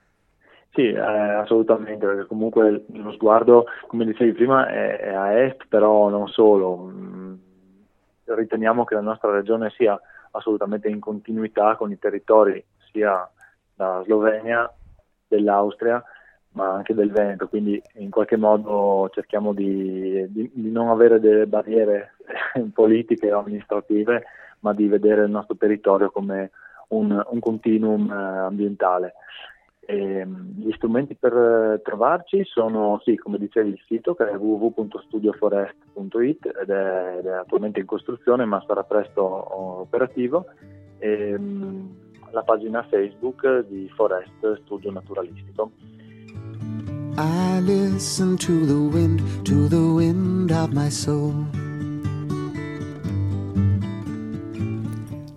Sì, 0.76 0.88
eh, 0.88 1.00
assolutamente, 1.00 2.04
perché 2.04 2.26
comunque 2.26 2.84
lo 2.88 3.10
sguardo, 3.12 3.64
come 3.86 4.04
dicevi 4.04 4.32
prima, 4.32 4.68
è, 4.68 4.98
è 4.98 5.14
a 5.14 5.32
est, 5.40 5.66
però 5.68 6.10
non 6.10 6.28
solo. 6.28 6.76
Mm, 6.92 7.34
riteniamo 8.24 8.84
che 8.84 8.94
la 8.94 9.00
nostra 9.00 9.30
regione 9.30 9.70
sia 9.70 9.98
assolutamente 10.32 10.88
in 10.88 11.00
continuità 11.00 11.76
con 11.76 11.90
i 11.92 11.98
territori 11.98 12.62
sia 12.92 13.26
della 13.74 14.02
Slovenia, 14.04 14.70
dell'Austria, 15.26 16.04
ma 16.50 16.74
anche 16.74 16.92
del 16.92 17.10
Veneto, 17.10 17.48
quindi 17.48 17.82
in 17.94 18.10
qualche 18.10 18.36
modo 18.36 19.08
cerchiamo 19.14 19.54
di, 19.54 20.26
di, 20.30 20.50
di 20.52 20.70
non 20.70 20.88
avere 20.88 21.20
delle 21.20 21.46
barriere 21.46 22.16
politiche 22.74 23.32
o 23.32 23.38
amministrative, 23.38 24.24
ma 24.60 24.74
di 24.74 24.88
vedere 24.88 25.24
il 25.24 25.30
nostro 25.30 25.56
territorio 25.56 26.10
come 26.10 26.50
un, 26.88 27.18
un 27.30 27.40
continuum 27.40 28.10
eh, 28.10 28.14
ambientale. 28.14 29.14
Ehm, 29.88 30.58
gli 30.58 30.72
strumenti 30.72 31.14
per 31.14 31.32
eh, 31.32 31.80
trovarci 31.82 32.42
sono, 32.44 33.00
sì, 33.04 33.14
come 33.16 33.38
dicevi, 33.38 33.68
il 33.70 33.80
sito 33.86 34.14
che 34.14 34.28
è 34.28 34.36
www.studioforest.it 34.36 36.54
ed 36.60 36.70
è, 36.70 37.18
ed 37.18 37.26
è 37.26 37.32
attualmente 37.32 37.78
in 37.78 37.86
costruzione 37.86 38.44
ma 38.44 38.60
sarà 38.66 38.82
presto 38.82 39.22
operativo. 39.80 40.46
E, 40.98 41.30
ehm, 41.30 42.04
la 42.32 42.42
pagina 42.42 42.82
Facebook 42.90 43.60
di 43.68 43.88
Forest 43.94 44.62
Studio 44.62 44.90
Naturalistico. 44.90 45.70
I 47.16 47.60
listen 47.60 48.36
to 48.36 48.66
the 48.66 48.74
wind, 48.74 49.20
to 49.44 49.68
the 49.68 49.76
wind 49.76 50.50
of 50.50 50.72
my 50.72 50.90
soul. 50.90 51.65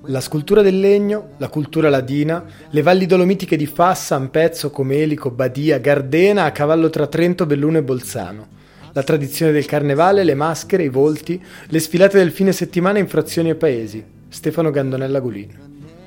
La 0.09 0.21
scultura 0.21 0.63
del 0.63 0.79
legno, 0.79 1.33
la 1.37 1.49
cultura 1.49 1.87
ladina, 1.87 2.43
le 2.71 2.81
valli 2.81 3.05
dolomitiche 3.05 3.55
di 3.55 3.67
Fassa, 3.67 4.15
Ampezzo, 4.15 4.71
Comelico, 4.71 5.29
Badia, 5.29 5.77
Gardena 5.77 6.45
a 6.45 6.51
cavallo 6.51 6.89
tra 6.89 7.05
Trento, 7.05 7.45
Belluno 7.45 7.77
e 7.77 7.83
Bolzano. 7.83 8.47
La 8.93 9.03
tradizione 9.03 9.51
del 9.51 9.67
carnevale, 9.67 10.23
le 10.23 10.33
maschere, 10.33 10.81
i 10.81 10.89
volti, 10.89 11.39
le 11.67 11.79
sfilate 11.79 12.17
del 12.17 12.31
fine 12.31 12.53
settimana 12.53 12.97
in 12.97 13.07
frazioni 13.07 13.49
e 13.49 13.55
paesi. 13.55 14.03
Stefano 14.27 14.71
Gandonella 14.71 15.19
Gulin. 15.19 15.55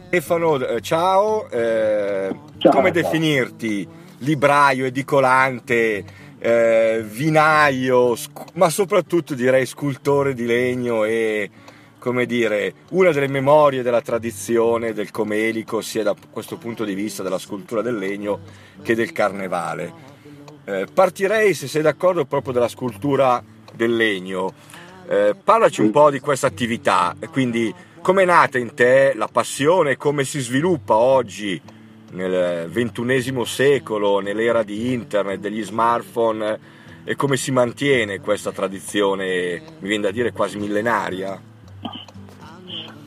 Stefano, 0.08 0.66
eh, 0.66 0.80
ciao. 0.80 1.48
Eh, 1.48 2.34
ciao 2.58 2.72
come 2.72 2.92
ciao. 2.92 3.02
definirti? 3.02 3.86
Libraio, 4.18 4.84
edicolante, 4.84 6.04
eh, 6.40 7.04
vinaio, 7.08 8.16
sc- 8.16 8.50
ma 8.54 8.68
soprattutto 8.68 9.34
direi 9.34 9.64
scultore 9.64 10.34
di 10.34 10.44
legno 10.44 11.04
e 11.04 11.48
come 12.02 12.26
dire, 12.26 12.74
una 12.90 13.12
delle 13.12 13.28
memorie 13.28 13.82
della 13.82 14.00
tradizione 14.00 14.92
del 14.92 15.12
comelico, 15.12 15.80
sia 15.80 16.02
da 16.02 16.16
questo 16.32 16.56
punto 16.56 16.82
di 16.82 16.94
vista 16.94 17.22
della 17.22 17.38
scultura 17.38 17.80
del 17.80 17.96
legno 17.96 18.40
che 18.82 18.96
del 18.96 19.12
carnevale. 19.12 19.92
Eh, 20.64 20.86
partirei, 20.92 21.54
se 21.54 21.68
sei 21.68 21.80
d'accordo, 21.80 22.24
proprio 22.24 22.54
dalla 22.54 22.66
scultura 22.66 23.40
del 23.72 23.94
legno. 23.94 24.52
Eh, 25.08 25.36
parlaci 25.44 25.80
un 25.80 25.92
po' 25.92 26.10
di 26.10 26.18
questa 26.18 26.48
attività, 26.48 27.14
quindi 27.30 27.72
come 28.00 28.22
è 28.22 28.26
nata 28.26 28.58
in 28.58 28.74
te 28.74 29.12
la 29.14 29.28
passione, 29.28 29.96
come 29.96 30.24
si 30.24 30.40
sviluppa 30.40 30.96
oggi 30.96 31.60
nel 32.10 32.68
ventunesimo 32.68 33.44
secolo, 33.44 34.18
nell'era 34.18 34.64
di 34.64 34.92
internet, 34.92 35.38
degli 35.38 35.62
smartphone 35.62 36.58
e 37.04 37.14
come 37.14 37.36
si 37.36 37.52
mantiene 37.52 38.18
questa 38.18 38.50
tradizione, 38.50 39.62
mi 39.78 39.86
viene 39.86 40.02
da 40.02 40.10
dire 40.10 40.32
quasi 40.32 40.58
millenaria? 40.58 41.50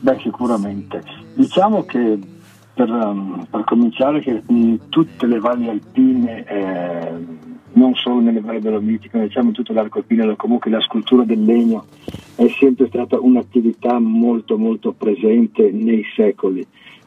Beh, 0.06 0.20
sicuramente. 0.20 1.02
Diciamo 1.34 1.82
che 1.82 2.16
per, 2.72 2.88
um, 2.88 3.44
per 3.50 3.64
cominciare 3.64 4.20
che 4.20 4.40
in 4.50 4.88
tutte 4.88 5.26
le 5.26 5.40
valli 5.40 5.68
alpine, 5.68 6.44
eh, 6.44 7.10
non 7.72 7.92
solo 7.96 8.20
nelle 8.20 8.40
valli 8.40 8.60
dolomitiche, 8.60 9.18
ma 9.18 9.24
diciamo 9.24 9.48
in 9.48 9.54
tutto 9.54 9.72
l'arco 9.72 9.98
alpino, 9.98 10.36
comunque 10.36 10.70
la 10.70 10.80
scultura 10.80 11.24
del 11.24 11.42
legno 11.42 11.86
è 12.36 12.46
sempre 12.60 12.86
stata 12.86 13.18
un'attività 13.18 13.98
molto 13.98 14.56
molto 14.56 14.92
presente 14.92 15.72
nei 15.72 16.04
secoli, 16.14 16.64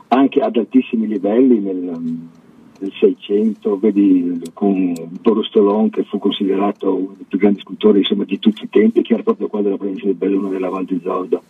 anche 0.09 0.41
ad 0.41 0.57
altissimi 0.57 1.07
livelli 1.07 1.59
nel, 1.59 1.77
nel 2.79 2.91
600, 2.99 3.79
vedi 3.79 4.41
con 4.51 4.93
Borostolon 5.21 5.89
che 5.89 6.03
fu 6.03 6.19
considerato 6.19 6.93
uno 6.93 7.13
dei 7.15 7.25
più 7.29 7.37
grandi 7.37 7.61
scultori 7.61 7.99
insomma, 7.99 8.25
di 8.25 8.39
tutti 8.39 8.65
i 8.65 8.69
tempi, 8.69 9.03
che 9.03 9.13
era 9.13 9.23
proprio 9.23 9.47
qua 9.47 9.61
della 9.61 9.77
provincia 9.77 10.07
di 10.07 10.15
Belluno 10.15 10.49
della 10.49 10.67
Val 10.67 10.83
di 10.83 10.99
Zoldo 11.01 11.43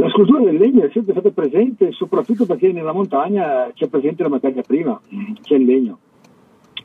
la 0.00 0.08
scultura 0.10 0.44
del 0.44 0.56
legno 0.56 0.84
è 0.84 0.90
sempre 0.92 1.12
stata 1.12 1.30
presente, 1.30 1.90
soprattutto 1.90 2.46
perché 2.46 2.70
nella 2.70 2.92
montagna 2.92 3.68
c'è 3.74 3.88
presente 3.88 4.22
la 4.22 4.28
materia 4.28 4.62
prima, 4.62 5.00
c'è 5.42 5.56
il 5.56 5.64
legno. 5.64 5.98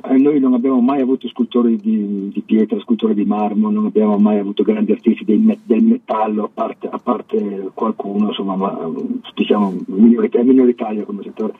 Eh, 0.06 0.18
noi 0.18 0.40
non 0.40 0.56
abbiamo 0.56 0.82
mai 0.82 1.00
avuto 1.00 1.28
scultori 1.28 1.78
di, 1.78 2.30
di, 2.34 2.42
pietra, 2.42 2.80
scultori 2.80 3.14
di 3.14 3.24
marmo, 3.24 3.70
non 3.70 3.86
abbiamo 3.86 4.18
mai 4.18 4.40
avuto 4.40 4.64
grandi 4.64 4.94
artisti 4.94 5.24
del, 5.26 5.60
del 5.64 5.84
metallo, 5.84 6.46
a 6.46 6.50
parte, 6.52 6.90
a 6.90 6.98
parte, 6.98 7.70
qualcuno, 7.76 8.30
insomma, 8.30 8.56
ma 8.56 8.92
diciamo 9.36 9.70
è 9.70 10.44
minoritario 10.44 11.06
come 11.06 11.22
settore. 11.22 11.54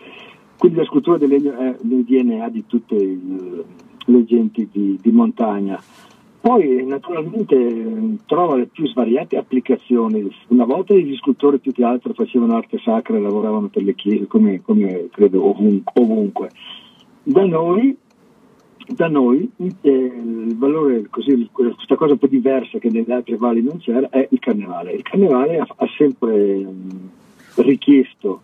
Quindi 0.58 0.80
la 0.80 0.86
scultura 0.86 1.18
del 1.18 1.30
legno 1.30 1.56
è 1.56 1.76
nel 1.82 2.04
DNA 2.04 2.50
di 2.50 2.66
tutte 2.66 2.96
le 4.06 4.26
genti 4.26 4.68
di, 4.72 4.98
di 5.00 5.12
montagna. 5.12 5.80
Poi 6.44 6.86
naturalmente 6.86 8.18
trova 8.26 8.58
le 8.58 8.66
più 8.66 8.86
svariate 8.88 9.38
applicazioni. 9.38 10.30
Una 10.48 10.66
volta 10.66 10.94
gli 10.94 11.16
scultori 11.16 11.58
più 11.60 11.72
che 11.72 11.86
altro 11.86 12.12
facevano 12.12 12.58
arte 12.58 12.80
sacra 12.80 13.16
e 13.16 13.22
lavoravano 13.22 13.70
per 13.70 13.82
le 13.82 13.96
chiese, 13.96 14.28
come, 14.28 14.62
come 14.62 15.08
credo 15.10 15.56
ovunque. 15.94 16.50
Da 17.24 17.46
noi, 17.46 17.96
da 18.88 19.08
noi 19.08 19.50
eh, 19.58 19.90
il 19.90 20.58
valore, 20.58 21.08
così, 21.10 21.48
questa 21.50 21.96
cosa 21.96 22.12
un 22.12 22.20
po' 22.20 22.28
diversa 22.28 22.78
che 22.78 22.90
nelle 22.90 23.14
altre 23.14 23.38
valli 23.38 23.64
non 23.64 23.78
c'era, 23.78 24.10
è 24.10 24.28
il 24.30 24.40
carnevale. 24.40 24.92
Il 24.92 25.04
carnevale 25.04 25.60
ha, 25.60 25.66
ha 25.78 25.88
sempre 25.98 26.58
mh, 26.58 27.10
richiesto 27.56 28.42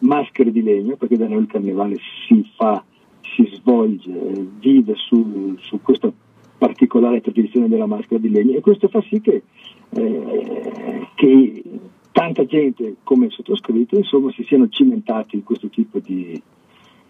maschere 0.00 0.52
di 0.52 0.62
legno, 0.62 0.96
perché 0.96 1.16
da 1.16 1.26
noi 1.26 1.40
il 1.40 1.46
carnevale 1.46 1.96
si 2.26 2.46
fa, 2.56 2.84
si 3.22 3.48
svolge, 3.54 4.12
vive 4.60 4.92
su, 4.96 5.56
su 5.60 5.80
questa 5.80 6.12
particolare 6.58 7.20
tradizione 7.20 7.68
della 7.68 7.86
maschera 7.86 8.20
di 8.20 8.30
legno 8.30 8.56
e 8.56 8.60
questo 8.60 8.88
fa 8.88 9.00
sì 9.08 9.20
che, 9.20 9.42
eh, 9.90 11.06
che 11.14 11.62
tanta 12.12 12.44
gente 12.44 12.96
come 13.04 13.26
il 13.26 13.32
sottoscritto 13.32 13.96
insomma, 13.96 14.32
si 14.32 14.42
siano 14.44 14.68
cimentati 14.68 15.36
in 15.36 15.44
questo 15.44 15.68
tipo 15.68 16.00
di, 16.00 16.40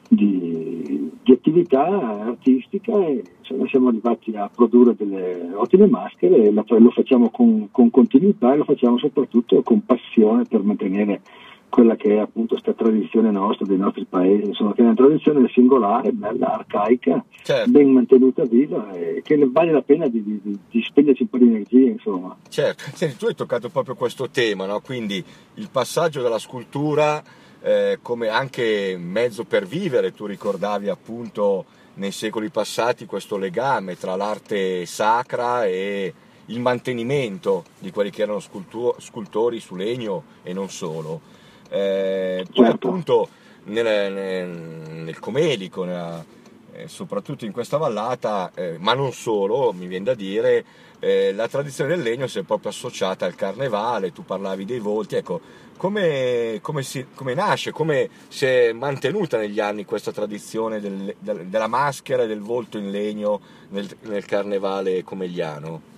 di, 0.06 1.10
di 1.22 1.32
attività 1.32 1.86
artistica 2.26 2.92
e 3.06 3.22
insomma, 3.38 3.66
siamo 3.68 3.88
arrivati 3.88 4.36
a 4.36 4.50
produrre 4.54 4.94
delle 4.94 5.50
ottime 5.54 5.86
maschere 5.86 6.44
e 6.44 6.52
lo 6.52 6.90
facciamo 6.90 7.30
con, 7.30 7.68
con 7.70 7.90
continuità 7.90 8.52
e 8.52 8.58
lo 8.58 8.64
facciamo 8.64 8.98
soprattutto 8.98 9.62
con 9.62 9.84
passione 9.84 10.44
per 10.44 10.62
mantenere 10.62 11.22
quella 11.68 11.96
che 11.96 12.14
è 12.14 12.18
appunto 12.18 12.54
questa 12.54 12.72
tradizione 12.72 13.30
nostra, 13.30 13.66
dei 13.66 13.76
nostri 13.76 14.04
paesi, 14.04 14.48
insomma, 14.48 14.72
che 14.74 14.80
è 14.80 14.84
una 14.84 14.94
tradizione 14.94 15.48
singolare, 15.48 16.12
bella, 16.12 16.54
arcaica, 16.54 17.24
certo. 17.42 17.70
ben 17.70 17.92
mantenuta 17.92 18.44
viva 18.44 18.92
e 18.92 19.20
che 19.22 19.36
vale 19.50 19.72
la 19.72 19.82
pena 19.82 20.08
di, 20.08 20.22
di, 20.22 20.58
di 20.70 20.82
spenderci 20.82 21.22
un 21.22 21.28
po' 21.28 21.38
di 21.38 21.46
energia, 21.46 21.88
insomma. 21.88 22.36
Certo, 22.48 22.84
Senti, 22.94 23.16
tu 23.16 23.26
hai 23.26 23.34
toccato 23.34 23.68
proprio 23.68 23.94
questo 23.94 24.28
tema, 24.30 24.66
no? 24.66 24.80
quindi 24.80 25.22
il 25.54 25.68
passaggio 25.70 26.22
dalla 26.22 26.38
scultura 26.38 27.22
eh, 27.60 27.98
come 28.02 28.28
anche 28.28 28.96
mezzo 28.98 29.44
per 29.44 29.66
vivere, 29.66 30.12
tu 30.12 30.26
ricordavi 30.26 30.88
appunto 30.88 31.64
nei 31.94 32.12
secoli 32.12 32.48
passati 32.50 33.06
questo 33.06 33.36
legame 33.36 33.96
tra 33.96 34.14
l'arte 34.14 34.86
sacra 34.86 35.66
e 35.66 36.14
il 36.46 36.60
mantenimento 36.60 37.64
di 37.78 37.90
quelli 37.90 38.10
che 38.10 38.22
erano 38.22 38.40
scultu- 38.40 38.98
scultori 39.00 39.60
su 39.60 39.74
legno 39.74 40.24
e 40.42 40.52
non 40.52 40.70
solo. 40.70 41.36
Eh, 41.68 42.44
poi 42.52 42.64
certo. 42.66 42.88
appunto 42.88 43.28
nel, 43.64 44.12
nel, 44.12 44.48
nel 44.48 45.18
comedico, 45.18 45.84
nella, 45.84 46.24
eh, 46.72 46.88
soprattutto 46.88 47.44
in 47.44 47.52
questa 47.52 47.76
vallata, 47.76 48.50
eh, 48.54 48.76
ma 48.78 48.94
non 48.94 49.12
solo, 49.12 49.72
mi 49.72 49.86
viene 49.86 50.04
da 50.04 50.14
dire, 50.14 50.64
eh, 51.00 51.32
la 51.32 51.48
tradizione 51.48 51.90
del 51.90 52.02
legno 52.02 52.26
si 52.26 52.38
è 52.38 52.42
proprio 52.42 52.70
associata 52.70 53.26
al 53.26 53.34
carnevale, 53.34 54.12
tu 54.12 54.24
parlavi 54.24 54.64
dei 54.64 54.78
volti, 54.78 55.16
ecco, 55.16 55.40
come, 55.76 56.58
come, 56.60 56.82
si, 56.82 57.06
come 57.14 57.34
nasce, 57.34 57.70
come 57.70 58.08
si 58.28 58.44
è 58.44 58.72
mantenuta 58.72 59.38
negli 59.38 59.60
anni 59.60 59.84
questa 59.84 60.12
tradizione 60.12 60.80
del, 60.80 61.14
del, 61.18 61.46
della 61.46 61.68
maschera 61.68 62.24
e 62.24 62.26
del 62.26 62.40
volto 62.40 62.78
in 62.78 62.90
legno 62.90 63.40
nel, 63.70 63.88
nel 64.02 64.24
carnevale 64.24 65.04
comegliano? 65.04 65.96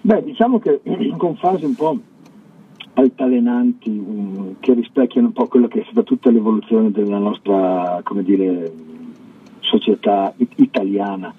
Beh, 0.00 0.22
diciamo 0.22 0.60
che 0.60 0.80
con 1.16 1.36
fasi 1.36 1.64
un 1.64 1.74
po' 1.74 1.98
altalenanti 2.98 3.90
um, 3.90 4.56
che 4.58 4.74
rispecchiano 4.74 5.28
un 5.28 5.32
po' 5.32 5.46
quello 5.46 5.68
che 5.68 5.80
è 5.80 5.84
stata 5.84 6.02
tutta 6.02 6.30
l'evoluzione 6.30 6.90
della 6.90 7.18
nostra 7.18 8.02
dire, 8.22 8.72
società 9.60 10.34
italiana, 10.56 11.32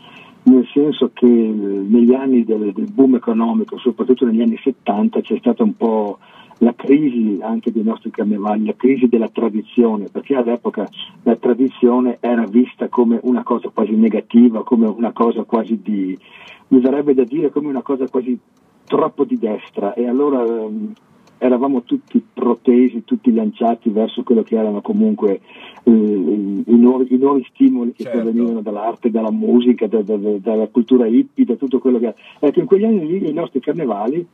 nel 0.44 0.66
senso 0.74 1.12
che 1.14 1.26
eh, 1.26 1.52
negli 1.52 2.14
anni 2.14 2.46
del, 2.46 2.72
del, 2.72 2.92
boom 2.92 3.16
economico, 3.16 3.78
soprattutto 3.78 4.26
negli 4.26 4.42
anni 4.42 4.58
70, 4.58 5.20
c'è 5.20 5.38
stata 5.40 5.64
un 5.64 5.76
po' 5.76 6.20
la 6.60 6.74
crisi 6.76 7.40
anche 7.42 7.72
dei 7.72 7.84
nostri 7.84 8.10
carnevali, 8.10 8.66
la 8.66 8.76
crisi 8.76 9.08
della 9.08 9.30
tradizione, 9.30 10.08
perché 10.10 10.36
all'epoca 10.36 10.88
la 11.24 11.36
tradizione 11.36 12.18
era 12.22 12.46
vista 12.46 12.88
come 12.88 13.20
una 13.24 13.44
cosa 13.44 13.70
quasi 13.70 13.96
negativa, 13.96 14.64
come 14.64 14.88
una 14.88 15.12
cosa 15.12 15.44
quasi 15.44 15.80
di, 15.82 16.18
mi 16.70 16.80
verrebbe 16.80 17.14
da 17.14 17.24
dire 17.24 17.50
come 17.50 17.68
una 17.68 17.82
cosa 17.82 18.08
quasi 18.08 18.38
troppo 18.86 19.26
di 19.26 19.38
destra. 19.38 19.94
E 19.94 20.08
allora 20.08 20.44
ehm, 20.44 20.94
eravamo 21.40 21.82
tutti 21.84 22.24
protesi, 22.34 23.04
tutti 23.04 23.34
lanciati 23.34 23.90
verso 23.90 24.24
quello 24.24 24.44
che 24.44 24.58
erano 24.58 24.82
comunque 24.82 25.40
eh, 25.84 25.92
i, 25.92 26.76
nuovi, 26.78 27.08
i, 27.10 27.18
nuovi, 27.18 27.46
stimoli 27.50 27.94
che 27.94 28.04
certo. 28.04 28.20
provenivano 28.20 28.62
dall'arte, 28.62 29.10
dalla 29.10 29.32
musica, 29.32 29.88
da, 29.88 30.02
da, 30.02 30.18
da, 30.18 30.38
dalla 30.38 30.68
cultura 30.68 31.08
hippie, 31.08 31.46
da 31.46 31.56
tutto 31.56 31.80
quello 31.80 31.98
che... 31.98 32.14
Ecco, 32.40 32.60
in 32.60 32.66
quegli 32.66 32.86
anni 32.86 33.08
lì 33.08 33.30
i 33.30 33.34
nostri 33.34 33.60
carnevali 33.60 34.26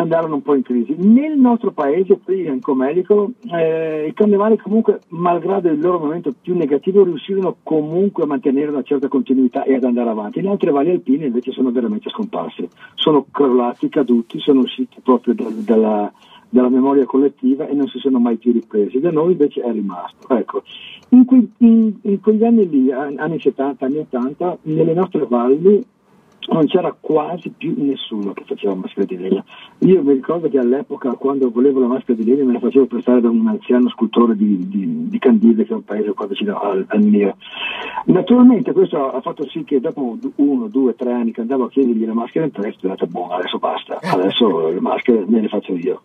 andarono 0.00 0.36
un 0.36 0.42
po' 0.42 0.54
in 0.54 0.62
crisi. 0.62 0.94
Nel 0.98 1.38
nostro 1.38 1.70
paese, 1.70 2.18
in 2.26 2.60
Comelico, 2.60 3.32
eh, 3.52 4.06
i 4.08 4.12
carnevali 4.12 4.56
comunque, 4.58 5.00
malgrado 5.08 5.68
il 5.68 5.80
loro 5.80 5.98
momento 5.98 6.34
più 6.40 6.56
negativo, 6.56 7.04
riuscirono 7.04 7.56
comunque 7.62 8.24
a 8.24 8.26
mantenere 8.26 8.70
una 8.70 8.82
certa 8.82 9.08
continuità 9.08 9.62
e 9.62 9.74
ad 9.74 9.84
andare 9.84 10.10
avanti. 10.10 10.40
In 10.40 10.48
altre 10.48 10.70
valli 10.70 10.90
alpine 10.90 11.26
invece 11.26 11.52
sono 11.52 11.70
veramente 11.70 12.10
scomparsi, 12.10 12.68
sono 12.94 13.26
crollati, 13.30 13.88
caduti, 13.88 14.40
sono 14.40 14.60
usciti 14.60 15.00
proprio 15.00 15.34
da, 15.34 15.48
dalla, 15.50 16.12
dalla, 16.48 16.68
memoria 16.68 17.04
collettiva 17.04 17.68
e 17.68 17.74
non 17.74 17.86
si 17.86 17.98
sono 17.98 18.18
mai 18.18 18.36
più 18.36 18.52
ripresi. 18.52 18.98
Da 18.98 19.12
noi 19.12 19.32
invece 19.32 19.62
è 19.62 19.70
rimasto. 19.70 20.34
Ecco. 20.34 20.62
In, 21.10 21.24
que, 21.24 21.46
in, 21.58 21.94
in 22.02 22.20
quegli 22.20 22.44
anni 22.44 22.68
lì, 22.68 22.90
anni 22.90 23.38
70, 23.38 23.84
anni 23.84 23.98
80, 23.98 24.58
nelle 24.62 24.94
nostre 24.94 25.24
valli 25.28 25.84
non 26.48 26.66
c'era 26.66 26.94
quasi 26.98 27.50
più 27.50 27.74
nessuno 27.76 28.32
che 28.32 28.44
faceva 28.46 28.74
maschera 28.74 29.06
di 29.06 29.18
legno. 29.18 29.44
Io 29.78 30.02
mi 30.02 30.14
ricordo 30.14 30.48
che 30.48 30.58
all'epoca, 30.58 31.12
quando 31.12 31.50
volevo 31.50 31.80
la 31.80 31.86
maschera 31.86 32.18
di 32.18 32.24
legno, 32.24 32.44
me 32.44 32.52
la 32.54 32.58
facevo 32.58 32.86
prestare 32.86 33.20
da 33.20 33.28
un 33.28 33.46
anziano 33.46 33.88
scultore 33.88 34.36
di, 34.36 34.68
di, 34.68 35.08
di 35.08 35.18
Candide, 35.18 35.64
che 35.64 35.72
è 35.72 35.76
un 35.76 35.84
paese 35.84 36.12
qua 36.12 36.26
vicino 36.26 36.58
al, 36.58 36.84
al, 36.88 37.02
mio. 37.02 37.36
Naturalmente 38.06 38.72
questo 38.72 39.12
ha 39.12 39.20
fatto 39.20 39.48
sì 39.48 39.64
che 39.64 39.80
dopo 39.80 40.18
uno, 40.36 40.68
due, 40.68 40.94
tre 40.94 41.12
anni 41.12 41.32
che 41.32 41.40
andavo 41.40 41.64
a 41.64 41.70
chiedergli 41.70 42.04
la 42.04 42.14
maschera 42.14 42.44
in 42.44 42.50
prestito, 42.50 42.86
ho 42.86 42.90
detto, 42.90 43.06
boh, 43.06 43.28
adesso 43.28 43.58
basta, 43.58 43.98
adesso 44.02 44.68
le 44.68 44.80
maschere 44.80 45.24
me 45.26 45.40
le 45.40 45.48
faccio 45.48 45.74
io. 45.74 46.02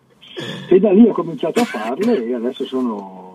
E 0.68 0.78
da 0.78 0.92
lì 0.92 1.06
ho 1.06 1.12
cominciato 1.12 1.60
a 1.60 1.64
farle 1.64 2.24
e 2.24 2.34
adesso 2.34 2.64
sono 2.64 3.30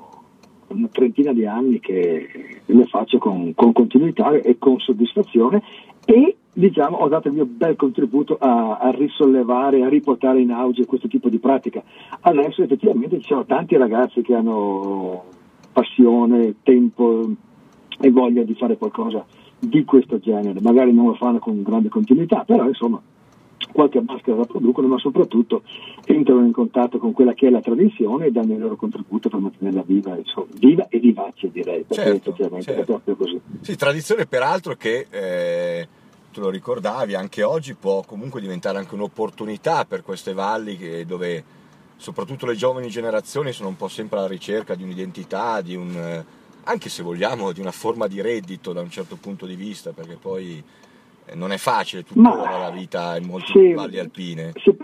una 0.68 0.88
trentina 0.91 1.32
di 1.32 1.46
anni 1.46 1.80
che 1.80 2.62
le 2.65 2.86
faccio 2.86 3.18
con, 3.18 3.54
con 3.54 3.72
continuità 3.72 4.32
e 4.32 4.58
con 4.58 4.80
soddisfazione 4.80 5.62
e 6.06 6.38
diciamo, 6.54 6.98
ho 6.98 7.08
dato 7.08 7.28
il 7.28 7.34
mio 7.34 7.46
bel 7.46 7.76
contributo 7.76 8.38
a, 8.39 8.78
a, 8.78 8.91
risollevare, 8.91 9.84
a 9.84 9.89
riportare 9.89 10.39
in 10.39 10.52
auge 10.52 10.86
questo 10.86 11.08
tipo 11.08 11.30
di 11.30 11.39
pratica. 11.39 11.84
Adesso 12.22 12.63
effettivamente 12.63 13.20
ci 13.20 13.28
sono 13.28 13.46
tanti 13.46 13.76
ragazzi 13.76 14.22
che 14.22 14.34
hanno 14.34 15.26
passione, 15.74 16.56
tempo 16.63 17.30
e 18.00 18.12
voglia 18.12 18.44
di 18.44 18.54
fare 18.56 18.78
qualcosa 18.78 19.26
di 19.60 19.84
questo 19.84 20.20
genere. 20.20 20.62
Magari 20.62 20.94
non 20.94 21.08
lo 21.08 21.13
fanno 21.15 21.39
con 21.39 21.62
grande 21.62 21.89
continuità, 21.89 22.44
però 22.46 22.68
insomma 22.68 23.02
qualche 23.75 24.01
maschera 24.01 24.38
la 24.38 24.45
producono, 24.45 24.88
ma 24.88 24.97
soprattutto 24.97 25.63
entrano 26.05 26.45
in 26.45 26.53
contatto 26.53 26.97
con 26.97 27.11
quella 27.11 27.33
che 27.33 27.47
è 27.47 27.49
la 27.49 27.59
tradizione 27.59 28.27
e 28.27 28.31
danno 28.31 28.53
il 28.53 28.59
loro 28.59 28.77
contributo 28.77 29.27
per 29.27 29.39
mantenerla 29.39 29.83
viva, 29.85 30.15
insomma, 30.15 30.47
viva 30.57 30.88
e 30.88 30.97
vivace 30.99 31.51
direi, 31.51 31.85
certo, 31.89 32.33
certo. 32.33 32.71
è 32.71 32.83
proprio 32.85 33.15
così. 33.17 33.39
Sì, 33.61 33.75
tradizione 33.75 34.25
peraltro 34.25 34.75
che... 34.75 35.07
Eh 35.09 35.88
tu 36.35 36.41
lo 36.41 36.49
ricordavi, 36.49 37.15
anche 37.15 37.43
oggi 37.43 37.75
può 37.75 38.03
comunque 38.05 38.41
diventare 38.41 38.77
anche 38.77 38.93
un'opportunità 38.93 39.85
per 39.85 40.03
queste 40.03 40.33
valli 40.33 41.05
dove 41.05 41.41
soprattutto 41.95 42.45
le 42.45 42.55
giovani 42.55 42.89
generazioni 42.89 43.53
sono 43.53 43.69
un 43.69 43.77
po' 43.77 43.88
sempre 43.88 44.17
alla 44.17 44.27
ricerca 44.27 44.75
di 44.75 44.83
un'identità, 44.83 45.61
di 45.61 45.77
un, 45.77 46.23
anche 46.63 46.89
se 46.89 47.03
vogliamo, 47.03 47.53
di 47.53 47.61
una 47.61 47.71
forma 47.71 48.07
di 48.07 48.19
reddito 48.19 48.73
da 48.73 48.81
un 48.81 48.89
certo 48.89 49.15
punto 49.15 49.45
di 49.45 49.55
vista, 49.55 49.93
perché 49.93 50.17
poi 50.19 50.61
non 51.33 51.51
è 51.51 51.57
facile 51.57 52.03
tuttora 52.03 52.57
la 52.57 52.69
vita 52.69 53.17
in 53.17 53.25
molte 53.25 53.51
se, 53.51 53.73
valli 53.73 53.99
alpine. 53.99 54.51
Se, 54.55 54.75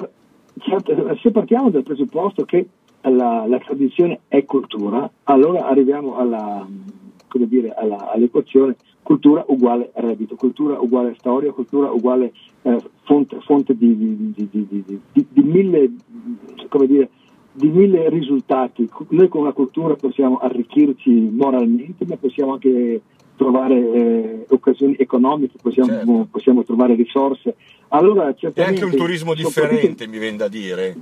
certo, 0.60 1.18
se, 1.22 1.32
partiamo 1.32 1.70
dal 1.70 1.84
presupposto 1.84 2.44
che 2.46 2.68
la, 3.02 3.46
la, 3.48 3.60
tradizione 3.60 4.22
è 4.28 4.44
cultura, 4.46 5.10
allora 5.24 5.68
arriviamo 5.68 6.18
alla, 6.18 6.68
dire, 7.48 7.74
alla, 7.74 8.12
all'equazione 8.12 8.76
cultura 9.04 9.44
uguale 9.48 9.92
reddito, 9.96 10.36
cultura 10.36 10.80
uguale 10.80 11.16
storia, 11.18 11.52
cultura 11.52 11.92
uguale 11.92 12.34
eh, 12.62 12.78
fonte, 13.04 13.40
fonte 13.42 13.76
di, 13.76 14.34
di, 14.34 14.48
di, 14.50 15.02
di, 15.12 15.42
mille, 15.42 15.92
dire, 16.86 17.10
di 17.52 17.68
mille 17.68 18.10
risultati. 18.10 18.90
Noi 19.10 19.28
con 19.28 19.44
la 19.44 19.52
cultura 19.52 19.96
possiamo 19.96 20.38
arricchirci 20.38 21.12
moralmente, 21.32 22.06
ma 22.06 22.16
possiamo 22.18 22.54
anche 22.54 23.02
trovare 23.42 23.76
eh, 23.76 24.46
occasioni 24.50 24.96
economiche, 25.00 25.56
possiamo, 25.60 25.90
certo. 25.90 26.28
possiamo, 26.30 26.64
trovare 26.64 26.94
risorse. 26.94 27.56
Allora, 27.88 28.36
è 28.36 28.62
anche 28.62 28.86
un 28.86 28.96
turismo 28.96 29.34
differente, 29.34 30.06
mi 30.06 30.20
viene 30.20 30.38
da 30.38 30.48
dire. 30.48 30.96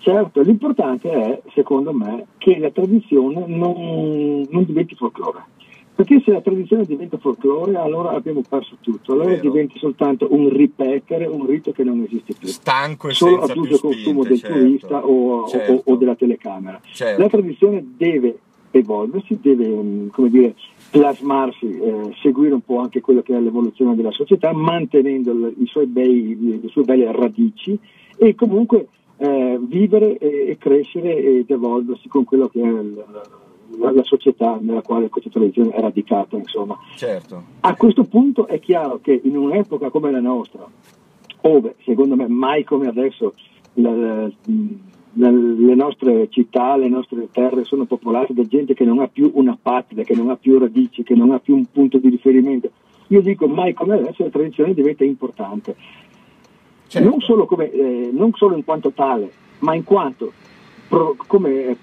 Certo, 0.00 0.40
l'importante 0.40 1.10
è, 1.10 1.40
secondo 1.54 1.92
me, 1.92 2.26
che 2.38 2.58
la 2.58 2.70
tradizione 2.70 3.44
non, 3.46 4.44
non 4.50 4.64
diventi 4.64 4.96
folklore 4.96 5.54
perché 5.96 6.20
se 6.22 6.30
la 6.30 6.42
tradizione 6.42 6.84
diventa 6.84 7.16
folklore, 7.16 7.74
allora 7.78 8.10
abbiamo 8.10 8.42
perso 8.46 8.76
tutto, 8.82 9.14
allora 9.14 9.30
Vero. 9.30 9.40
diventa 9.40 9.78
soltanto 9.78 10.28
un 10.30 10.50
ripetere, 10.50 11.24
un 11.24 11.46
rito 11.46 11.72
che 11.72 11.84
non 11.84 12.02
esiste 12.02 12.34
più. 12.38 12.48
Stanco 12.48 13.08
e 13.08 13.14
Solo 13.14 13.40
ad 13.40 13.56
uso 13.56 13.78
consumo 13.78 14.22
del 14.22 14.38
certo. 14.38 14.58
turista 14.58 15.06
o, 15.06 15.48
certo. 15.48 15.72
o, 15.72 15.82
o, 15.86 15.96
della 15.96 16.14
telecamera. 16.14 16.78
Certo. 16.92 17.22
La 17.22 17.28
tradizione 17.30 17.82
deve 17.96 18.40
evolversi, 18.78 19.38
deve 19.40 19.66
um, 19.66 20.08
come 20.10 20.30
dire, 20.30 20.54
plasmarsi, 20.90 21.66
eh, 21.78 22.14
seguire 22.20 22.54
un 22.54 22.62
po' 22.62 22.78
anche 22.78 23.00
quello 23.00 23.22
che 23.22 23.36
è 23.36 23.40
l'evoluzione 23.40 23.94
della 23.94 24.10
società, 24.10 24.52
mantenendo 24.52 25.52
i 25.58 25.66
suoi 25.66 25.86
bei, 25.86 26.60
le 26.62 26.68
sue 26.68 26.84
belle 26.84 27.10
radici 27.12 27.78
e 28.16 28.34
comunque 28.34 28.88
eh, 29.18 29.58
vivere 29.60 30.18
e, 30.18 30.50
e, 30.50 30.56
crescere 30.58 31.16
ed 31.16 31.50
evolversi 31.50 32.08
con 32.08 32.24
quello 32.24 32.48
che 32.48 32.60
è 32.60 32.66
il, 32.66 33.04
la 33.78 34.04
società 34.04 34.58
nella 34.60 34.82
quale 34.82 35.08
questa 35.08 35.30
televisione 35.30 35.70
è 35.70 35.80
radicata. 35.80 36.36
Insomma. 36.36 36.78
Certo. 36.96 37.42
A 37.60 37.74
questo 37.76 38.04
punto 38.04 38.46
è 38.46 38.58
chiaro 38.60 39.00
che 39.02 39.20
in 39.22 39.36
un'epoca 39.36 39.90
come 39.90 40.10
la 40.10 40.20
nostra, 40.20 40.66
dove 41.40 41.76
secondo 41.84 42.16
me 42.16 42.26
mai 42.28 42.64
come 42.64 42.88
adesso 42.88 43.34
la, 43.74 43.94
la, 43.94 44.30
le 45.18 45.74
nostre 45.74 46.28
città, 46.30 46.76
le 46.76 46.88
nostre 46.88 47.28
terre 47.32 47.64
sono 47.64 47.84
popolate 47.86 48.34
da 48.34 48.44
gente 48.46 48.74
che 48.74 48.84
non 48.84 48.98
ha 49.00 49.08
più 49.08 49.30
una 49.34 49.56
patria, 49.60 50.04
che 50.04 50.14
non 50.14 50.28
ha 50.28 50.36
più 50.36 50.58
radici, 50.58 51.02
che 51.02 51.14
non 51.14 51.30
ha 51.30 51.38
più 51.38 51.56
un 51.56 51.64
punto 51.72 51.98
di 51.98 52.10
riferimento. 52.10 52.70
Io 53.08 53.22
dico 53.22 53.46
mai 53.46 53.72
come 53.72 53.94
adesso 53.94 54.24
la 54.24 54.30
tradizione 54.30 54.74
diventa 54.74 55.04
importante, 55.04 55.74
certo. 56.86 57.08
non, 57.08 57.20
solo 57.20 57.46
come, 57.46 57.70
eh, 57.70 58.10
non, 58.12 58.32
solo 58.34 58.56
in 58.56 58.64
quanto 58.64 58.90
tale, 58.90 59.30
ma 59.60 59.74
in 59.74 59.84
quanto 59.84 60.32
pro, 60.88 61.14
come 61.26 61.76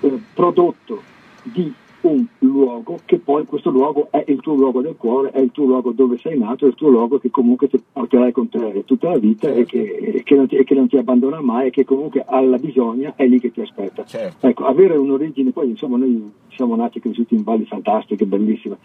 eh, 0.00 0.18
prodotto 0.34 1.02
di 1.42 1.72
un 2.02 2.24
luogo 2.60 2.98
che 3.04 3.18
poi 3.18 3.44
questo 3.44 3.70
luogo 3.70 4.08
è 4.10 4.24
il 4.26 4.40
tuo 4.40 4.54
luogo 4.54 4.80
del 4.80 4.96
cuore, 4.96 5.30
è 5.30 5.40
il 5.40 5.50
tuo 5.50 5.66
luogo 5.66 5.92
dove 5.92 6.18
sei 6.18 6.38
nato, 6.38 6.64
è 6.64 6.68
il 6.68 6.74
tuo 6.74 6.88
luogo 6.88 7.18
che 7.18 7.30
comunque 7.30 7.68
ti 7.68 7.82
porterai 7.92 8.32
con 8.32 8.48
te 8.48 8.84
tutta 8.84 9.10
la 9.10 9.18
vita 9.18 9.48
certo. 9.48 9.60
e, 9.60 9.64
che, 9.64 10.22
che 10.24 10.46
ti, 10.46 10.56
e, 10.56 10.64
che, 10.64 10.74
non 10.74 10.88
ti, 10.88 10.96
abbandona 10.96 11.40
mai 11.40 11.68
e 11.68 11.70
che 11.70 11.84
comunque 11.84 12.24
alla 12.26 12.58
bisogna 12.58 13.14
è 13.16 13.26
lì 13.26 13.40
che 13.40 13.50
ti 13.50 13.60
aspetta. 13.60 14.04
Certo. 14.04 14.46
Ecco, 14.46 14.64
avere 14.64 14.96
un'origine, 14.96 15.50
poi 15.50 15.70
insomma 15.70 15.96
noi 15.96 16.30
siamo 16.50 16.76
nati 16.76 16.98
e 16.98 17.00
cresciuti 17.00 17.34
in 17.34 17.42
valli 17.42 17.64
fantastiche, 17.64 18.26
bellissime 18.26 18.78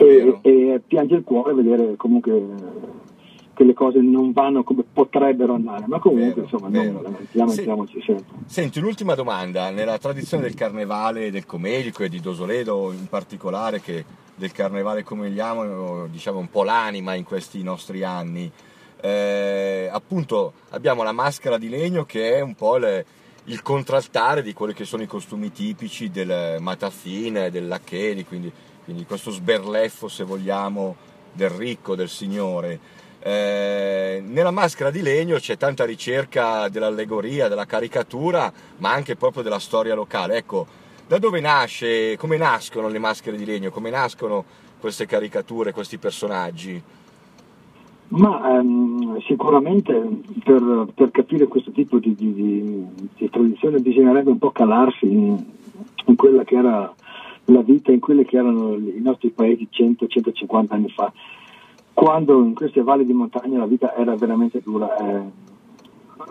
e, 0.00 0.38
e 0.40 0.80
piange 0.86 1.16
il 1.16 1.24
cuore 1.24 1.52
vedere 1.52 1.96
comunque 1.96 2.42
che 3.60 3.64
le 3.64 3.74
cose 3.74 4.00
non 4.00 4.32
vanno 4.32 4.64
come 4.64 4.84
potrebbero 4.90 5.52
andare, 5.52 5.84
ma 5.86 5.98
comunque 5.98 6.28
vero, 6.28 6.40
insomma 6.44 6.68
vero. 6.70 7.02
non 7.02 7.16
lamentiamoci 7.34 8.00
sempre. 8.00 8.38
Senti, 8.46 8.78
un'ultima 8.78 9.14
domanda, 9.14 9.68
nella 9.68 9.98
tradizione 9.98 10.44
del 10.44 10.54
carnevale 10.54 11.30
del 11.30 11.44
Comelico 11.44 12.02
e 12.02 12.08
di 12.08 12.20
Dosoledo 12.20 12.90
in 12.90 13.06
particolare, 13.06 13.82
che 13.82 14.02
del 14.34 14.52
carnevale 14.52 15.02
comegliamo 15.02 16.06
diciamo 16.06 16.38
un 16.38 16.48
po' 16.48 16.62
l'anima 16.62 17.12
in 17.12 17.24
questi 17.24 17.62
nostri 17.62 18.02
anni, 18.02 18.50
eh, 19.02 19.90
appunto 19.92 20.54
abbiamo 20.70 21.02
la 21.02 21.12
maschera 21.12 21.58
di 21.58 21.68
legno 21.68 22.06
che 22.06 22.36
è 22.36 22.40
un 22.40 22.54
po' 22.54 22.78
le, 22.78 23.04
il 23.44 23.60
contraltare 23.60 24.42
di 24.42 24.54
quelli 24.54 24.72
che 24.72 24.86
sono 24.86 25.02
i 25.02 25.06
costumi 25.06 25.52
tipici 25.52 26.10
del 26.10 26.56
mataffine, 26.60 27.50
del 27.50 27.68
laccheri, 27.68 28.24
quindi, 28.24 28.50
quindi 28.84 29.04
questo 29.04 29.30
sberleffo 29.30 30.08
se 30.08 30.24
vogliamo 30.24 30.96
del 31.34 31.50
ricco, 31.50 31.94
del 31.94 32.08
signore. 32.08 32.98
Eh, 33.22 34.22
nella 34.26 34.50
maschera 34.50 34.90
di 34.90 35.02
legno 35.02 35.36
c'è 35.36 35.58
tanta 35.58 35.84
ricerca 35.84 36.68
dell'allegoria, 36.68 37.48
della 37.48 37.66
caricatura, 37.66 38.50
ma 38.78 38.92
anche 38.92 39.16
proprio 39.16 39.42
della 39.42 39.58
storia 39.58 39.94
locale. 39.94 40.36
Ecco, 40.36 40.66
da 41.06 41.18
dove 41.18 41.40
nasce, 41.40 42.16
come 42.16 42.36
nascono 42.36 42.88
le 42.88 42.98
maschere 42.98 43.36
di 43.36 43.44
legno, 43.44 43.70
come 43.70 43.90
nascono 43.90 44.44
queste 44.78 45.06
caricature, 45.06 45.72
questi 45.72 45.98
personaggi? 45.98 46.82
Ma 48.08 48.58
ehm, 48.58 49.20
sicuramente 49.20 49.92
per, 50.42 50.86
per, 50.94 51.10
capire 51.12 51.46
questo 51.46 51.70
tipo 51.70 51.98
di, 51.98 52.14
di, 52.14 52.32
di, 52.32 52.86
di, 53.16 53.30
tradizione 53.30 53.78
bisognerebbe 53.78 54.30
un 54.30 54.38
po' 54.38 54.50
calarsi 54.50 55.06
in, 55.06 55.44
in 56.06 56.16
quella 56.16 56.42
che 56.42 56.56
era 56.56 56.92
la 57.44 57.62
vita, 57.62 57.92
in 57.92 58.00
quelli 58.00 58.24
che 58.24 58.36
erano 58.36 58.74
i 58.74 59.00
nostri 59.00 59.30
paesi 59.30 59.68
100-150 59.70 60.66
anni 60.70 60.90
fa 60.90 61.12
quando 62.00 62.42
in 62.42 62.54
queste 62.54 62.82
valli 62.82 63.04
di 63.04 63.12
montagna 63.12 63.58
la 63.58 63.66
vita 63.66 63.94
era 63.94 64.14
veramente 64.14 64.62
dura. 64.64 64.96
Eh, 64.96 65.48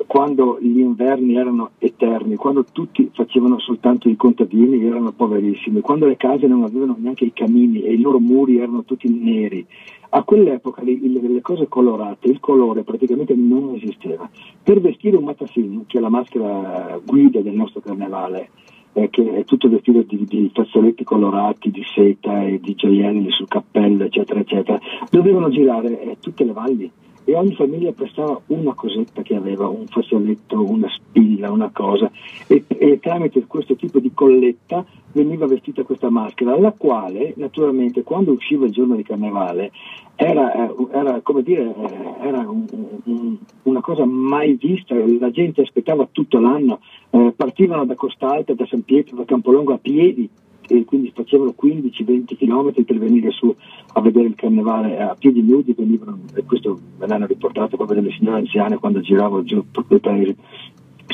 quando 0.08 0.58
gli 0.60 0.79
inverni 0.79 1.36
erano 1.36 1.73
eterni, 1.77 2.38
quando 2.38 2.65
tutti 2.71 3.12
facevano 3.13 3.60
soltanto 3.60 4.10
i 4.10 4.15
contadini 4.15 4.84
erano 4.84 5.12
poverissimi, 5.12 5.82
quando 5.82 6.08
le 6.08 6.17
case 6.17 6.47
non 6.47 6.63
avevano 6.63 6.95
neanche 6.97 7.25
i 7.25 7.34
camini 7.34 7.84
e 7.84 7.93
i 7.93 8.01
loro 8.01 8.17
muri 8.17 8.58
erano 8.58 8.84
tutti 8.84 9.08
neri. 9.10 9.63
A 10.10 10.23
quell'epoca 10.23 10.82
le, 10.82 10.97
le 10.99 11.41
cose 11.41 11.67
colorate, 11.67 12.29
il 12.29 12.39
colore 12.39 12.82
praticamente 12.82 13.36
non 13.36 13.75
esisteva. 13.75 14.27
Per 14.63 14.82
vestire 14.82 15.17
un 15.17 15.25
matasin, 15.25 15.84
che 15.86 15.99
è 15.99 16.01
la 16.01 16.10
maschera 16.10 16.99
guida 17.05 17.41
del 17.41 17.53
nostro 17.53 17.79
carnevale, 17.79 18.49
eh, 18.93 19.10
che 19.10 19.38
è 19.38 19.43
tutto 19.45 19.69
vestito 19.69 20.02
di, 20.02 20.25
di 20.25 20.52
fazzoletti 20.54 21.04
colorati, 21.04 21.71
di 21.71 21.84
seta 21.93 22.43
e 22.43 22.60
di 22.60 22.75
gioielli 22.75 23.30
sul 23.32 23.47
cappello, 23.47 24.06
eccetera, 24.06 24.39
eccetera, 24.39 24.80
dovevano 25.10 25.49
girare? 25.49 26.02
Eh, 26.02 26.17
tutte 26.19 26.43
le 26.43 26.54
valli 26.54 26.91
e 27.30 27.36
ogni 27.36 27.54
famiglia 27.54 27.92
prestava 27.92 28.42
una 28.48 28.74
cosetta 28.74 29.22
che 29.22 29.36
aveva, 29.36 29.68
un 29.68 29.86
fazzoletto, 29.86 30.68
una 30.68 30.89
spilla, 30.89 31.52
una 31.52 31.70
cosa 31.72 32.10
e, 32.48 32.63
e, 32.68 33.00
tramite 33.00 33.46
questo 33.46 33.76
tipo 33.76 34.00
di 34.00 34.12
colletta 34.12 34.84
veniva 35.12 35.46
vestita 35.46 35.84
questa 35.84 36.10
maschera, 36.10 36.58
la 36.58 36.74
quale 36.76 37.34
naturalmente 37.38 38.02
quando 38.02 38.32
usciva 38.32 38.65
il 38.65 38.72
giorno 38.72 38.96
di 38.96 39.04
carnevale 39.04 39.72
era, 40.15 40.54
eh, 40.54 40.88
era 40.92 41.22
dire, 41.44 41.76
eh, 41.76 42.28
era 42.28 42.39
un, 42.50 42.65
un, 43.04 43.38
una 43.63 43.82
cosa 43.82 44.06
mai 44.06 44.56
vista, 44.56 44.96
la 44.96 45.30
gente 45.30 45.62
aspettava 45.62 46.10
tutto 46.12 46.39
l'anno, 46.39 46.80
eh, 47.12 47.32
partivano 47.36 47.86
da 47.86 47.94
Costa 47.94 48.32
Alta, 48.32 48.56
da 48.56 48.65
San 48.65 48.82
Pietro, 48.82 49.18
da 49.18 49.26
Campolongo 49.26 49.74
a 49.74 49.78
piedi 49.78 50.28
e 50.69 50.86
quindi 50.86 51.12
facevano 51.13 51.53
15-20 51.60 52.38
km 52.38 52.84
per 52.84 52.97
venire 52.97 53.32
su 53.32 53.53
a 53.93 54.01
vedere 54.01 54.27
il 54.27 54.36
carnevale 54.36 54.99
a 54.99 55.15
piedi 55.17 55.41
nudi, 55.41 55.73
venivano, 55.73 56.19
e 56.36 56.43
questo 56.43 56.79
me 56.97 57.08
l'hanno 57.08 57.25
riportato 57.25 57.75
proprio 57.75 58.01
delle 58.01 58.13
signore 58.15 58.39
anziane 58.39 58.77
quando 58.77 59.01
giravo 59.01 59.43
giù 59.43 59.63
per 59.71 59.99
paesi, 59.99 60.36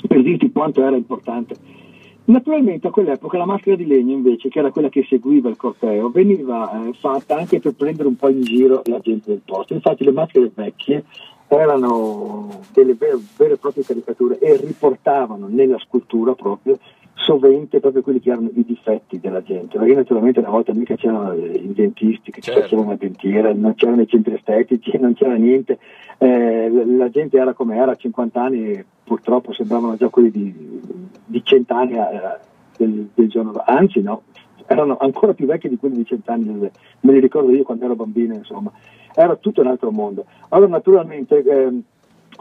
per 0.08 0.22
dirti 0.22 0.52
quanto 0.52 0.84
era 0.84 0.96
importante. 0.96 1.56
Naturalmente 2.28 2.88
a 2.88 2.92
quell'epoca 2.92 3.38
la 3.38 3.46
maschera 3.46 3.76
di 3.76 3.86
legno 3.86 4.14
invece, 4.14 4.50
che 4.50 4.58
era 4.58 4.72
quella 4.72 4.90
che 4.90 5.06
seguiva 5.08 5.48
il 5.48 5.58
corteo, 5.58 6.10
veniva 6.10 6.88
eh, 6.88 6.94
fatta 6.94 7.38
anche 7.38 7.60
per 7.60 7.74
prendere 7.76 8.08
un 8.08 8.16
po' 8.16 8.30
in 8.30 8.42
giro 8.42 8.82
la 8.86 9.00
gente 9.00 9.30
del 9.30 9.42
posto. 9.46 9.74
Infatti 9.74 10.04
le 10.04 10.12
maschere 10.12 10.52
vecchie 10.54 11.04
erano 11.48 12.62
delle 12.74 12.96
vere, 12.96 13.20
vere 13.38 13.54
e 13.54 13.58
proprie 13.58 13.84
caricature 13.84 14.40
e 14.40 14.58
riportavano 14.58 15.48
nella 15.48 15.78
scultura 15.78 16.34
proprio 16.34 16.80
sovente 17.16 17.80
proprio 17.80 18.02
quelli 18.02 18.20
che 18.20 18.30
erano 18.30 18.50
i 18.54 18.64
difetti 18.66 19.20
della 19.20 19.42
gente, 19.42 19.78
perché 19.78 19.96
naturalmente 19.96 20.40
una 20.40 20.50
volta 20.50 20.74
mica 20.74 20.96
c'erano 20.96 21.34
i 21.34 21.74
dentisti 21.74 22.30
che 22.30 22.42
certo. 22.42 22.60
ci 22.60 22.64
facevano 22.64 22.90
una 22.90 22.98
dentiera, 22.98 23.54
non 23.54 23.74
c'erano 23.76 24.02
i 24.02 24.08
centri 24.08 24.34
estetici, 24.34 24.98
non 25.00 25.14
c'era 25.14 25.36
niente, 25.36 25.80
eh, 26.18 26.70
la 26.70 27.10
gente 27.10 27.38
era 27.38 27.54
come 27.54 27.78
era 27.78 27.94
a 27.94 27.96
50 27.96 28.42
anni 28.42 28.72
e 28.72 28.86
purtroppo 29.04 29.54
sembravano 29.54 29.96
già 29.96 30.10
quelli 30.10 30.30
di, 30.30 30.82
di 31.26 31.44
100 31.44 31.74
anni 31.74 31.94
eh, 31.94 32.38
del, 32.78 33.10
del 33.14 33.30
giorno, 33.30 33.54
anzi 33.66 34.02
no, 34.02 34.24
erano 34.68 34.98
ancora 34.98 35.34
più 35.34 35.46
vecchi 35.46 35.70
di 35.70 35.78
quelli 35.78 35.96
di 35.96 36.06
100 36.06 36.32
anni, 36.32 36.70
me 37.00 37.12
li 37.14 37.20
ricordo 37.20 37.52
io 37.52 37.64
quando 37.64 37.86
ero 37.86 37.96
bambino, 37.96 38.34
insomma, 38.34 38.72
era 39.14 39.36
tutto 39.38 39.62
un 39.62 39.68
altro 39.68 39.92
mondo. 39.92 40.26
Allora 40.50 40.70
naturalmente... 40.70 41.44
Eh, 41.44 41.80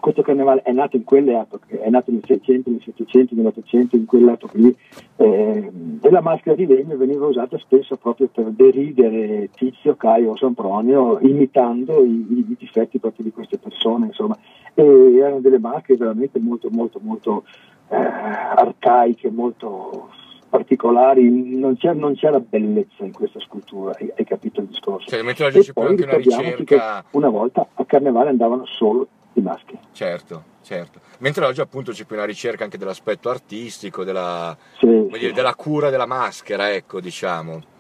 questo 0.00 0.22
carnevale 0.22 0.62
è 0.62 0.72
nato 0.72 0.96
in 0.96 1.04
quelle 1.04 1.38
epoche, 1.38 1.80
è 1.80 1.88
nato 1.90 2.10
nel 2.10 2.22
600, 2.24 2.70
nel 2.70 2.82
700, 2.82 3.34
nell'Ottocento, 3.34 3.96
in 3.96 4.04
quell'epoca 4.04 4.58
lì, 4.58 4.74
eh, 5.16 5.70
e 6.00 6.10
la 6.10 6.20
maschera 6.20 6.56
di 6.56 6.66
legno 6.66 6.96
veniva 6.96 7.26
usata 7.26 7.58
spesso 7.58 7.96
proprio 7.96 8.28
per 8.28 8.50
deridere 8.50 9.50
Tizio, 9.54 9.96
Caio 9.96 10.32
o 10.32 10.36
Sempronio, 10.36 11.18
imitando 11.20 12.04
i, 12.04 12.26
i, 12.28 12.38
i, 12.38 12.56
difetti 12.58 12.98
proprio 12.98 13.24
di 13.24 13.32
queste 13.32 13.58
persone, 13.58 14.06
insomma, 14.06 14.36
e 14.74 15.16
erano 15.16 15.40
delle 15.40 15.58
maschere 15.58 15.98
veramente 15.98 16.38
molto, 16.38 16.68
molto, 16.70 16.98
molto 17.02 17.44
eh, 17.88 17.96
arcaiche, 17.96 19.30
molto 19.30 20.10
particolari, 20.48 21.58
non, 21.58 21.76
c'era, 21.76 21.94
non 21.94 22.14
c'era 22.14 22.38
bellezza 22.38 23.04
in 23.04 23.12
questa 23.12 23.40
scultura, 23.40 23.96
hai, 23.98 24.12
hai 24.16 24.24
capito 24.24 24.60
il 24.60 24.68
discorso? 24.68 25.08
Cioè, 25.08 25.24
c'è 25.34 25.72
poi 25.72 25.86
anche 25.86 26.04
una 26.04 26.16
ricerca... 26.16 27.04
Una 27.10 27.28
volta 27.28 27.66
a 27.74 27.84
carnevale 27.84 28.30
andavano 28.30 28.64
solo 28.66 29.08
i 29.34 29.42
maschi. 29.42 29.78
Certo, 29.92 30.42
certo. 30.62 31.00
Mentre 31.18 31.44
oggi 31.44 31.60
appunto 31.60 31.92
c'è 31.92 32.04
più 32.04 32.16
una 32.16 32.24
ricerca 32.24 32.64
anche 32.64 32.78
dell'aspetto 32.78 33.30
artistico, 33.30 34.04
della, 34.04 34.56
sì, 34.78 35.06
sì. 35.10 35.18
Dire, 35.18 35.32
della 35.32 35.54
cura 35.54 35.90
della 35.90 36.06
maschera, 36.06 36.72
ecco, 36.72 37.00
diciamo. 37.00 37.72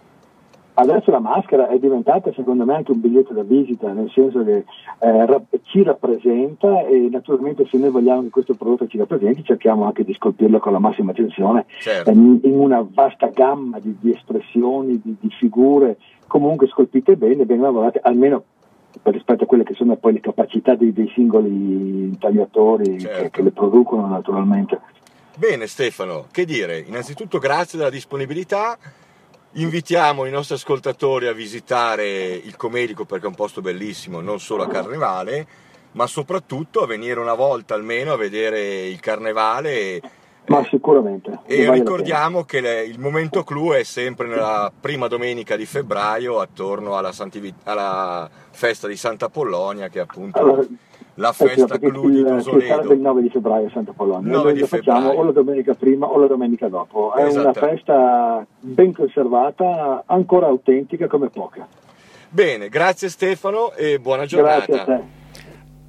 Adesso 0.76 1.12
la 1.12 1.20
maschera 1.20 1.68
è 1.68 1.78
diventata 1.78 2.32
secondo 2.32 2.64
me 2.64 2.74
anche 2.74 2.90
un 2.90 3.00
biglietto 3.00 3.32
da 3.32 3.44
visita, 3.44 3.92
nel 3.92 4.10
senso 4.10 4.42
che 4.42 4.64
eh, 4.98 5.40
ci 5.62 5.84
rappresenta 5.84 6.84
e 6.86 7.08
naturalmente 7.12 7.64
se 7.70 7.78
noi 7.78 7.90
vogliamo 7.90 8.22
che 8.22 8.30
questo 8.30 8.54
prodotto 8.54 8.88
ci 8.88 8.98
rappresenti 8.98 9.44
cerchiamo 9.44 9.84
anche 9.84 10.02
di 10.02 10.12
scolpirlo 10.14 10.58
con 10.58 10.72
la 10.72 10.80
massima 10.80 11.12
attenzione 11.12 11.66
certo. 11.78 12.10
in, 12.10 12.40
in, 12.42 12.58
una 12.58 12.84
vasta 12.92 13.28
gamma 13.28 13.78
di, 13.78 13.96
di 14.00 14.10
espressioni, 14.10 15.00
di, 15.00 15.14
di, 15.20 15.30
figure 15.38 15.96
comunque 16.26 16.66
scolpite 16.66 17.14
bene, 17.14 17.44
ben 17.44 17.60
lavorate, 17.60 18.00
almeno 18.02 18.42
rispetto 19.02 19.44
a 19.44 19.46
quelle 19.46 19.64
che 19.64 19.74
sono 19.74 19.96
poi 19.96 20.14
le 20.14 20.20
capacità 20.20 20.74
dei, 20.74 20.92
dei 20.92 21.10
singoli 21.14 21.48
intagliatori 21.48 23.00
certo. 23.00 23.22
che, 23.22 23.30
che 23.30 23.42
le 23.42 23.50
producono 23.50 24.06
naturalmente. 24.06 24.80
Bene 25.36 25.66
Stefano, 25.66 26.26
che 26.30 26.44
dire, 26.44 26.78
innanzitutto 26.78 27.38
grazie 27.38 27.76
della 27.76 27.90
disponibilità, 27.90 28.78
invitiamo 29.52 30.26
i 30.26 30.30
nostri 30.30 30.54
ascoltatori 30.54 31.26
a 31.26 31.32
visitare 31.32 32.34
il 32.34 32.56
Comedico 32.56 33.04
perché 33.04 33.24
è 33.24 33.28
un 33.28 33.34
posto 33.34 33.60
bellissimo, 33.60 34.20
non 34.20 34.38
solo 34.38 34.62
a 34.62 34.68
Carnevale, 34.68 35.46
ma 35.92 36.06
soprattutto 36.06 36.82
a 36.82 36.86
venire 36.86 37.20
una 37.20 37.34
volta 37.34 37.74
almeno 37.74 38.12
a 38.12 38.16
vedere 38.16 38.86
il 38.86 39.00
Carnevale 39.00 40.00
ma 40.46 40.64
sicuramente. 40.64 41.40
E 41.46 41.64
vale 41.64 41.78
ricordiamo 41.78 42.44
che 42.44 42.60
le, 42.60 42.84
il 42.84 42.98
momento 42.98 43.42
clou 43.44 43.72
è 43.72 43.82
sempre 43.82 44.26
nella 44.26 44.70
prima 44.78 45.08
domenica 45.08 45.56
di 45.56 45.64
febbraio, 45.64 46.40
attorno 46.40 46.96
alla, 46.96 47.12
Santivi- 47.12 47.54
alla 47.64 48.28
festa 48.50 48.86
di 48.86 48.96
Santa 48.96 49.28
Polonia, 49.28 49.88
che 49.88 49.98
è 49.98 50.02
appunto 50.02 50.38
allora, 50.38 50.62
la 51.14 51.32
festa 51.32 51.78
clou 51.78 52.10
di 52.10 52.22
Tosoledo. 52.22 52.88
Che 52.88 52.92
il 52.92 53.00
9 53.00 53.22
di 53.22 53.30
febbraio 53.30 53.66
a 53.66 53.70
Santa 53.70 53.92
Polonia. 53.92 54.30
9 54.30 54.52
Noi 54.52 54.58
lo 54.58 54.66
febbraio. 54.66 55.00
facciamo 55.00 55.20
o 55.20 55.24
la 55.24 55.32
domenica 55.32 55.74
prima 55.74 56.06
o 56.06 56.18
la 56.18 56.26
domenica 56.26 56.68
dopo. 56.68 57.14
È 57.14 57.24
una 57.24 57.52
festa 57.52 58.46
ben 58.60 58.92
conservata, 58.92 60.02
ancora 60.06 60.46
autentica 60.46 61.06
come 61.06 61.30
poche. 61.30 61.82
Bene, 62.28 62.68
grazie 62.68 63.08
Stefano 63.08 63.72
e 63.72 63.98
buona 64.00 64.26
giornata. 64.26 64.66
Grazie 64.66 64.80
a 64.80 64.84
te. 64.84 65.22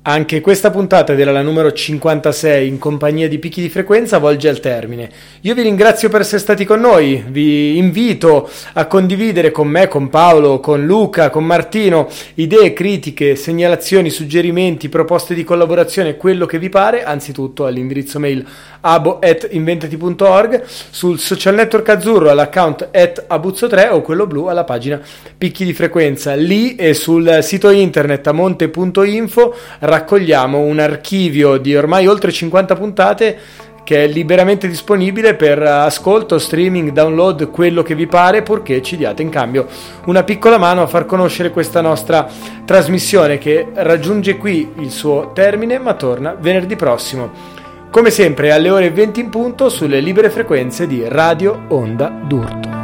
Anche 0.07 0.39
questa 0.39 0.69
puntata 0.69 1.15
della 1.15 1.41
numero 1.41 1.73
56 1.73 2.67
in 2.67 2.77
compagnia 2.77 3.27
di 3.27 3.39
Picchi 3.39 3.59
di 3.59 3.69
Frequenza 3.69 4.19
volge 4.19 4.47
al 4.47 4.59
termine. 4.59 5.09
Io 5.41 5.55
vi 5.55 5.63
ringrazio 5.63 6.09
per 6.09 6.21
essere 6.21 6.37
stati 6.37 6.63
con 6.63 6.79
noi, 6.79 7.23
vi 7.27 7.75
invito 7.77 8.47
a 8.73 8.85
condividere 8.85 9.49
con 9.49 9.67
me, 9.67 9.87
con 9.87 10.09
Paolo, 10.09 10.59
con 10.59 10.85
Luca, 10.85 11.31
con 11.31 11.43
Martino 11.43 12.07
idee, 12.35 12.73
critiche, 12.73 13.35
segnalazioni, 13.35 14.11
suggerimenti, 14.11 14.89
proposte 14.89 15.33
di 15.33 15.43
collaborazione, 15.43 16.17
quello 16.17 16.45
che 16.45 16.59
vi 16.59 16.69
pare, 16.69 17.03
anzitutto 17.03 17.65
all'indirizzo 17.65 18.19
mail 18.19 18.45
abo.inventati.org, 18.87 20.63
sul 20.63 21.17
social 21.17 21.55
network 21.55 21.89
azzurro 21.89 22.29
all'account 22.29 22.89
at 22.91 23.25
abuzzo3 23.27 23.91
o 23.91 24.01
quello 24.01 24.27
blu 24.27 24.45
alla 24.45 24.63
pagina 24.63 25.01
Picchi 25.35 25.65
di 25.65 25.73
Frequenza. 25.73 26.35
Lì 26.35 26.75
e 26.75 26.93
sul 26.93 27.39
sito 27.41 27.71
internet 27.71 28.27
amonte.info 28.27 29.55
raccogliamo 29.79 30.59
un 30.59 30.77
archivio 30.77 31.57
di 31.57 31.75
ormai 31.75 32.05
oltre 32.05 32.31
50 32.31 32.75
puntate 32.75 33.39
che 33.83 34.03
è 34.03 34.07
liberamente 34.07 34.67
disponibile 34.67 35.35
per 35.35 35.61
ascolto, 35.61 36.39
streaming, 36.39 36.91
download, 36.91 37.51
quello 37.51 37.83
che 37.83 37.93
vi 37.93 38.07
pare, 38.07 38.41
purché 38.41 38.81
ci 38.81 38.97
diate 38.97 39.21
in 39.21 39.29
cambio 39.29 39.67
una 40.05 40.23
piccola 40.23 40.57
mano 40.57 40.81
a 40.81 40.87
far 40.87 41.05
conoscere 41.05 41.51
questa 41.51 41.81
nostra 41.81 42.27
trasmissione 42.65 43.37
che 43.37 43.67
raggiunge 43.73 44.37
qui 44.37 44.71
il 44.79 44.89
suo 44.89 45.31
termine, 45.33 45.77
ma 45.77 45.93
torna 45.93 46.35
venerdì 46.37 46.75
prossimo. 46.75 47.64
Come 47.95 48.09
sempre 48.09 48.51
alle 48.51 48.69
ore 48.69 48.91
20 48.91 49.21
in 49.21 49.29
punto 49.29 49.69
sulle 49.69 50.01
libere 50.01 50.29
frequenze 50.29 50.85
di 50.85 51.07
Radio 51.07 51.63
Onda 51.69 52.09
d'Urto. 52.09 52.74